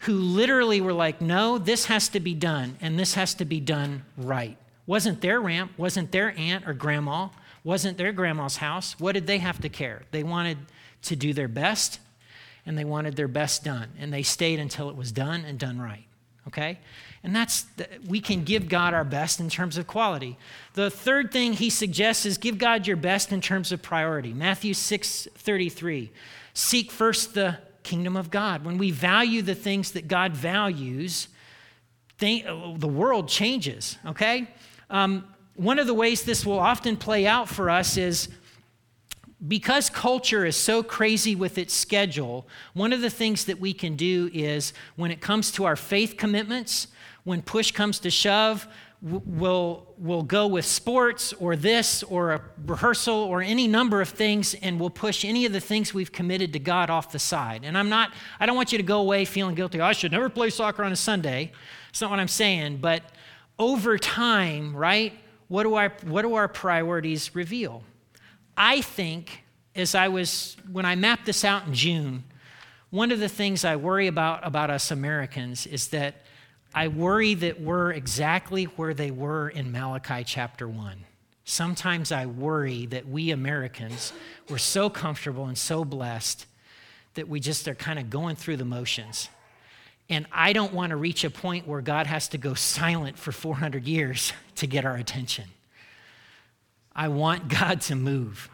who 0.00 0.14
literally 0.14 0.80
were 0.80 0.92
like, 0.92 1.20
no, 1.20 1.56
this 1.56 1.86
has 1.86 2.08
to 2.10 2.20
be 2.20 2.34
done, 2.34 2.76
and 2.80 2.98
this 2.98 3.14
has 3.14 3.32
to 3.34 3.44
be 3.44 3.60
done 3.60 4.04
right. 4.16 4.58
Wasn't 4.86 5.20
their 5.20 5.40
ramp, 5.40 5.72
wasn't 5.76 6.12
their 6.12 6.36
aunt 6.36 6.68
or 6.68 6.74
grandma, 6.74 7.28
wasn't 7.64 7.96
their 7.96 8.12
grandma's 8.12 8.58
house. 8.58 8.98
What 9.00 9.12
did 9.12 9.26
they 9.26 9.38
have 9.38 9.60
to 9.62 9.68
care? 9.68 10.02
They 10.10 10.22
wanted 10.22 10.58
to 11.02 11.16
do 11.16 11.32
their 11.32 11.48
best, 11.48 12.00
and 12.66 12.76
they 12.76 12.84
wanted 12.84 13.16
their 13.16 13.28
best 13.28 13.64
done, 13.64 13.88
and 13.98 14.12
they 14.12 14.22
stayed 14.22 14.58
until 14.58 14.90
it 14.90 14.96
was 14.96 15.12
done 15.12 15.44
and 15.44 15.58
done 15.58 15.80
right. 15.80 16.04
Okay? 16.48 16.78
And 17.22 17.34
that's, 17.34 17.62
the, 17.76 17.88
we 18.06 18.20
can 18.20 18.44
give 18.44 18.68
God 18.68 18.94
our 18.94 19.04
best 19.04 19.40
in 19.40 19.48
terms 19.48 19.78
of 19.78 19.86
quality. 19.86 20.36
The 20.74 20.90
third 20.90 21.32
thing 21.32 21.54
he 21.54 21.70
suggests 21.70 22.26
is 22.26 22.38
give 22.38 22.58
God 22.58 22.86
your 22.86 22.96
best 22.96 23.32
in 23.32 23.40
terms 23.40 23.72
of 23.72 23.82
priority. 23.82 24.32
Matthew 24.32 24.74
6 24.74 25.28
33. 25.34 26.10
Seek 26.54 26.90
first 26.90 27.34
the 27.34 27.58
kingdom 27.82 28.16
of 28.16 28.30
God. 28.30 28.64
When 28.64 28.78
we 28.78 28.90
value 28.90 29.42
the 29.42 29.54
things 29.54 29.92
that 29.92 30.08
God 30.08 30.32
values, 30.32 31.28
the 32.18 32.88
world 32.88 33.28
changes, 33.28 33.98
okay? 34.06 34.48
Um, 34.88 35.26
one 35.54 35.78
of 35.78 35.86
the 35.86 35.94
ways 35.94 36.22
this 36.22 36.46
will 36.46 36.58
often 36.58 36.96
play 36.96 37.26
out 37.26 37.48
for 37.48 37.70
us 37.70 37.96
is 37.96 38.28
because 39.46 39.90
culture 39.90 40.46
is 40.46 40.56
so 40.56 40.82
crazy 40.82 41.34
with 41.34 41.58
its 41.58 41.74
schedule, 41.74 42.46
one 42.72 42.92
of 42.92 43.02
the 43.02 43.10
things 43.10 43.44
that 43.44 43.60
we 43.60 43.74
can 43.74 43.94
do 43.94 44.30
is 44.32 44.72
when 44.96 45.10
it 45.10 45.20
comes 45.20 45.50
to 45.52 45.64
our 45.64 45.76
faith 45.76 46.16
commitments, 46.16 46.88
when 47.24 47.42
push 47.42 47.70
comes 47.70 47.98
to 48.00 48.10
shove, 48.10 48.66
we'll, 49.02 49.86
we'll 49.98 50.22
go 50.22 50.46
with 50.46 50.64
sports 50.64 51.34
or 51.34 51.54
this 51.54 52.02
or 52.04 52.32
a 52.32 52.40
rehearsal 52.64 53.14
or 53.14 53.42
any 53.42 53.68
number 53.68 54.00
of 54.00 54.08
things 54.08 54.54
and 54.54 54.80
we'll 54.80 54.90
push 54.90 55.24
any 55.24 55.44
of 55.44 55.52
the 55.52 55.60
things 55.60 55.92
we've 55.92 56.12
committed 56.12 56.52
to 56.54 56.58
God 56.58 56.88
off 56.88 57.12
the 57.12 57.18
side. 57.18 57.62
And 57.64 57.76
I'm 57.76 57.90
not, 57.90 58.12
I 58.40 58.46
don't 58.46 58.56
want 58.56 58.72
you 58.72 58.78
to 58.78 58.84
go 58.84 59.00
away 59.00 59.26
feeling 59.26 59.54
guilty. 59.54 59.80
I 59.80 59.92
should 59.92 60.12
never 60.12 60.30
play 60.30 60.48
soccer 60.48 60.82
on 60.82 60.92
a 60.92 60.96
Sunday. 60.96 61.52
It's 61.90 62.00
not 62.00 62.10
what 62.10 62.20
I'm 62.20 62.28
saying. 62.28 62.78
But 62.78 63.02
over 63.58 63.98
time, 63.98 64.74
right, 64.74 65.12
what 65.48 65.64
do 65.64 65.74
our, 65.74 65.92
what 66.04 66.22
do 66.22 66.34
our 66.34 66.48
priorities 66.48 67.34
reveal? 67.34 67.82
I 68.56 68.80
think 68.80 69.44
as 69.74 69.94
I 69.94 70.08
was, 70.08 70.56
when 70.70 70.84
I 70.84 70.94
mapped 70.94 71.26
this 71.26 71.44
out 71.44 71.66
in 71.66 71.74
June, 71.74 72.24
one 72.90 73.12
of 73.12 73.18
the 73.18 73.28
things 73.28 73.64
I 73.64 73.76
worry 73.76 74.06
about 74.06 74.46
about 74.46 74.70
us 74.70 74.90
Americans 74.90 75.66
is 75.66 75.88
that 75.88 76.14
I 76.74 76.88
worry 76.88 77.34
that 77.34 77.60
we're 77.60 77.90
exactly 77.90 78.64
where 78.64 78.94
they 78.94 79.10
were 79.10 79.48
in 79.48 79.72
Malachi 79.72 80.24
chapter 80.24 80.68
1. 80.68 81.04
Sometimes 81.44 82.12
I 82.12 82.26
worry 82.26 82.86
that 82.86 83.08
we 83.08 83.30
Americans 83.30 84.12
were 84.48 84.58
so 84.58 84.90
comfortable 84.90 85.46
and 85.46 85.56
so 85.56 85.84
blessed 85.84 86.46
that 87.14 87.28
we 87.28 87.40
just 87.40 87.66
are 87.68 87.74
kind 87.74 87.98
of 87.98 88.10
going 88.10 88.36
through 88.36 88.56
the 88.56 88.64
motions. 88.64 89.28
And 90.08 90.26
I 90.32 90.52
don't 90.52 90.72
want 90.72 90.90
to 90.90 90.96
reach 90.96 91.24
a 91.24 91.30
point 91.30 91.66
where 91.66 91.80
God 91.80 92.06
has 92.06 92.28
to 92.28 92.38
go 92.38 92.54
silent 92.54 93.18
for 93.18 93.32
400 93.32 93.86
years 93.86 94.32
to 94.56 94.66
get 94.66 94.84
our 94.84 94.96
attention. 94.96 95.44
I 96.96 97.08
want 97.08 97.48
God 97.60 97.82
to 97.82 97.94
move. 97.94 98.50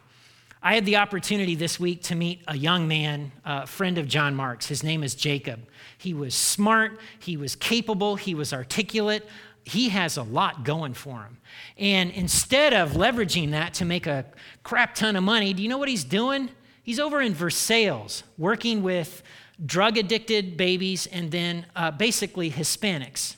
I 0.64 0.74
had 0.74 0.84
the 0.84 0.96
opportunity 0.96 1.54
this 1.54 1.80
week 1.80 2.02
to 2.04 2.14
meet 2.14 2.42
a 2.46 2.56
young 2.56 2.86
man, 2.86 3.32
a 3.44 3.66
friend 3.66 3.98
of 3.98 4.06
John 4.06 4.34
Mark's. 4.34 4.66
His 4.66 4.84
name 4.84 5.02
is 5.02 5.14
Jacob. 5.14 5.60
He 5.98 6.14
was 6.14 6.34
smart, 6.34 7.00
he 7.18 7.36
was 7.36 7.56
capable, 7.56 8.16
he 8.16 8.34
was 8.34 8.52
articulate. 8.52 9.26
He 9.64 9.90
has 9.90 10.16
a 10.16 10.24
lot 10.24 10.64
going 10.64 10.94
for 10.94 11.22
him. 11.22 11.38
And 11.78 12.10
instead 12.10 12.74
of 12.74 12.92
leveraging 12.92 13.52
that 13.52 13.74
to 13.74 13.84
make 13.84 14.08
a 14.08 14.24
crap 14.64 14.96
ton 14.96 15.14
of 15.14 15.22
money, 15.22 15.52
do 15.52 15.62
you 15.62 15.68
know 15.68 15.78
what 15.78 15.88
he's 15.88 16.02
doing? 16.02 16.50
He's 16.82 16.98
over 16.98 17.20
in 17.20 17.32
Versailles 17.32 18.24
working 18.36 18.82
with 18.82 19.22
drug 19.64 19.96
addicted 19.96 20.56
babies 20.56 21.06
and 21.06 21.30
then 21.30 21.66
uh, 21.76 21.92
basically 21.92 22.50
Hispanics. 22.50 23.36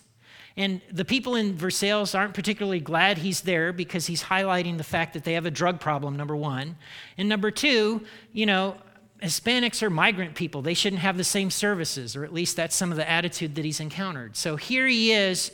And 0.56 0.80
the 0.90 1.04
people 1.04 1.34
in 1.34 1.56
Versailles 1.56 2.14
aren't 2.14 2.34
particularly 2.34 2.78
glad 2.78 3.18
he's 3.18 3.40
there 3.40 3.72
because 3.72 4.06
he's 4.06 4.22
highlighting 4.22 4.78
the 4.78 4.84
fact 4.84 5.14
that 5.14 5.24
they 5.24 5.32
have 5.32 5.46
a 5.46 5.50
drug 5.50 5.80
problem, 5.80 6.16
number 6.16 6.36
one. 6.36 6.76
And 7.18 7.28
number 7.28 7.50
two, 7.50 8.02
you 8.32 8.46
know, 8.46 8.76
Hispanics 9.20 9.82
are 9.82 9.90
migrant 9.90 10.34
people. 10.34 10.62
They 10.62 10.74
shouldn't 10.74 11.02
have 11.02 11.16
the 11.16 11.24
same 11.24 11.50
services, 11.50 12.14
or 12.14 12.24
at 12.24 12.32
least 12.32 12.56
that's 12.56 12.76
some 12.76 12.90
of 12.90 12.96
the 12.96 13.08
attitude 13.08 13.54
that 13.56 13.64
he's 13.64 13.80
encountered. 13.80 14.36
So 14.36 14.56
here 14.56 14.86
he 14.86 15.12
is 15.12 15.50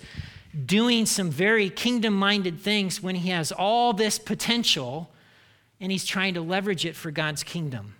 doing 0.66 1.06
some 1.06 1.30
very 1.30 1.70
kingdom 1.70 2.14
minded 2.14 2.60
things 2.60 3.02
when 3.02 3.14
he 3.14 3.30
has 3.30 3.52
all 3.52 3.92
this 3.92 4.18
potential 4.18 5.10
and 5.80 5.90
he's 5.90 6.04
trying 6.04 6.34
to 6.34 6.42
leverage 6.42 6.84
it 6.84 6.96
for 6.96 7.10
God's 7.10 7.42
kingdom. 7.42 7.94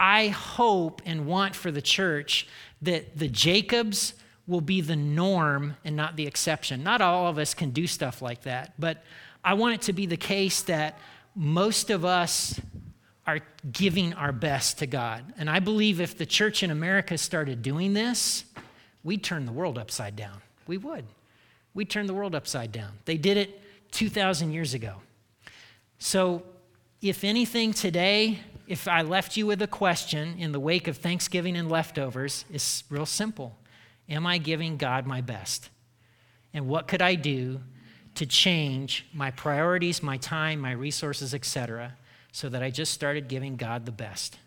I 0.00 0.28
hope 0.28 1.02
and 1.04 1.26
want 1.26 1.54
for 1.54 1.70
the 1.70 1.82
church 1.82 2.46
that 2.80 3.18
the 3.18 3.28
Jacobs 3.28 4.14
will 4.48 4.62
be 4.62 4.80
the 4.80 4.96
norm 4.96 5.76
and 5.84 5.94
not 5.94 6.16
the 6.16 6.26
exception. 6.26 6.82
Not 6.82 7.00
all 7.00 7.28
of 7.28 7.38
us 7.38 7.54
can 7.54 7.70
do 7.70 7.86
stuff 7.86 8.22
like 8.22 8.42
that, 8.42 8.72
but 8.78 9.04
I 9.44 9.54
want 9.54 9.74
it 9.74 9.82
to 9.82 9.92
be 9.92 10.06
the 10.06 10.16
case 10.16 10.62
that 10.62 10.98
most 11.36 11.90
of 11.90 12.04
us 12.04 12.58
are 13.26 13.40
giving 13.70 14.14
our 14.14 14.32
best 14.32 14.78
to 14.78 14.86
God. 14.86 15.22
And 15.36 15.50
I 15.50 15.60
believe 15.60 16.00
if 16.00 16.16
the 16.16 16.24
church 16.24 16.62
in 16.62 16.70
America 16.70 17.18
started 17.18 17.62
doing 17.62 17.92
this, 17.92 18.44
we'd 19.04 19.22
turn 19.22 19.44
the 19.44 19.52
world 19.52 19.76
upside 19.76 20.16
down. 20.16 20.40
We 20.66 20.78
would. 20.78 21.04
We'd 21.74 21.90
turn 21.90 22.06
the 22.06 22.14
world 22.14 22.34
upside 22.34 22.72
down. 22.72 22.92
They 23.04 23.18
did 23.18 23.36
it 23.36 23.60
2,000 23.92 24.50
years 24.52 24.72
ago. 24.72 24.94
So, 25.98 26.42
if 27.00 27.22
anything 27.22 27.72
today, 27.72 28.40
if 28.66 28.88
I 28.88 29.02
left 29.02 29.36
you 29.36 29.46
with 29.46 29.62
a 29.62 29.68
question 29.68 30.36
in 30.38 30.50
the 30.50 30.58
wake 30.58 30.88
of 30.88 30.96
Thanksgiving 30.96 31.56
and 31.56 31.70
leftovers, 31.70 32.44
it's 32.52 32.82
real 32.90 33.06
simple. 33.06 33.56
Am 34.08 34.26
I 34.26 34.38
giving 34.38 34.76
God 34.76 35.06
my 35.06 35.20
best? 35.20 35.70
And 36.54 36.66
what 36.66 36.88
could 36.88 37.02
I 37.02 37.14
do 37.14 37.60
to 38.14 38.26
change 38.26 39.06
my 39.12 39.30
priorities, 39.30 40.02
my 40.02 40.16
time, 40.16 40.60
my 40.60 40.72
resources, 40.72 41.34
etc., 41.34 41.94
so 42.32 42.48
that 42.48 42.62
I 42.62 42.70
just 42.70 42.92
started 42.92 43.28
giving 43.28 43.56
God 43.56 43.86
the 43.86 43.92
best? 43.92 44.38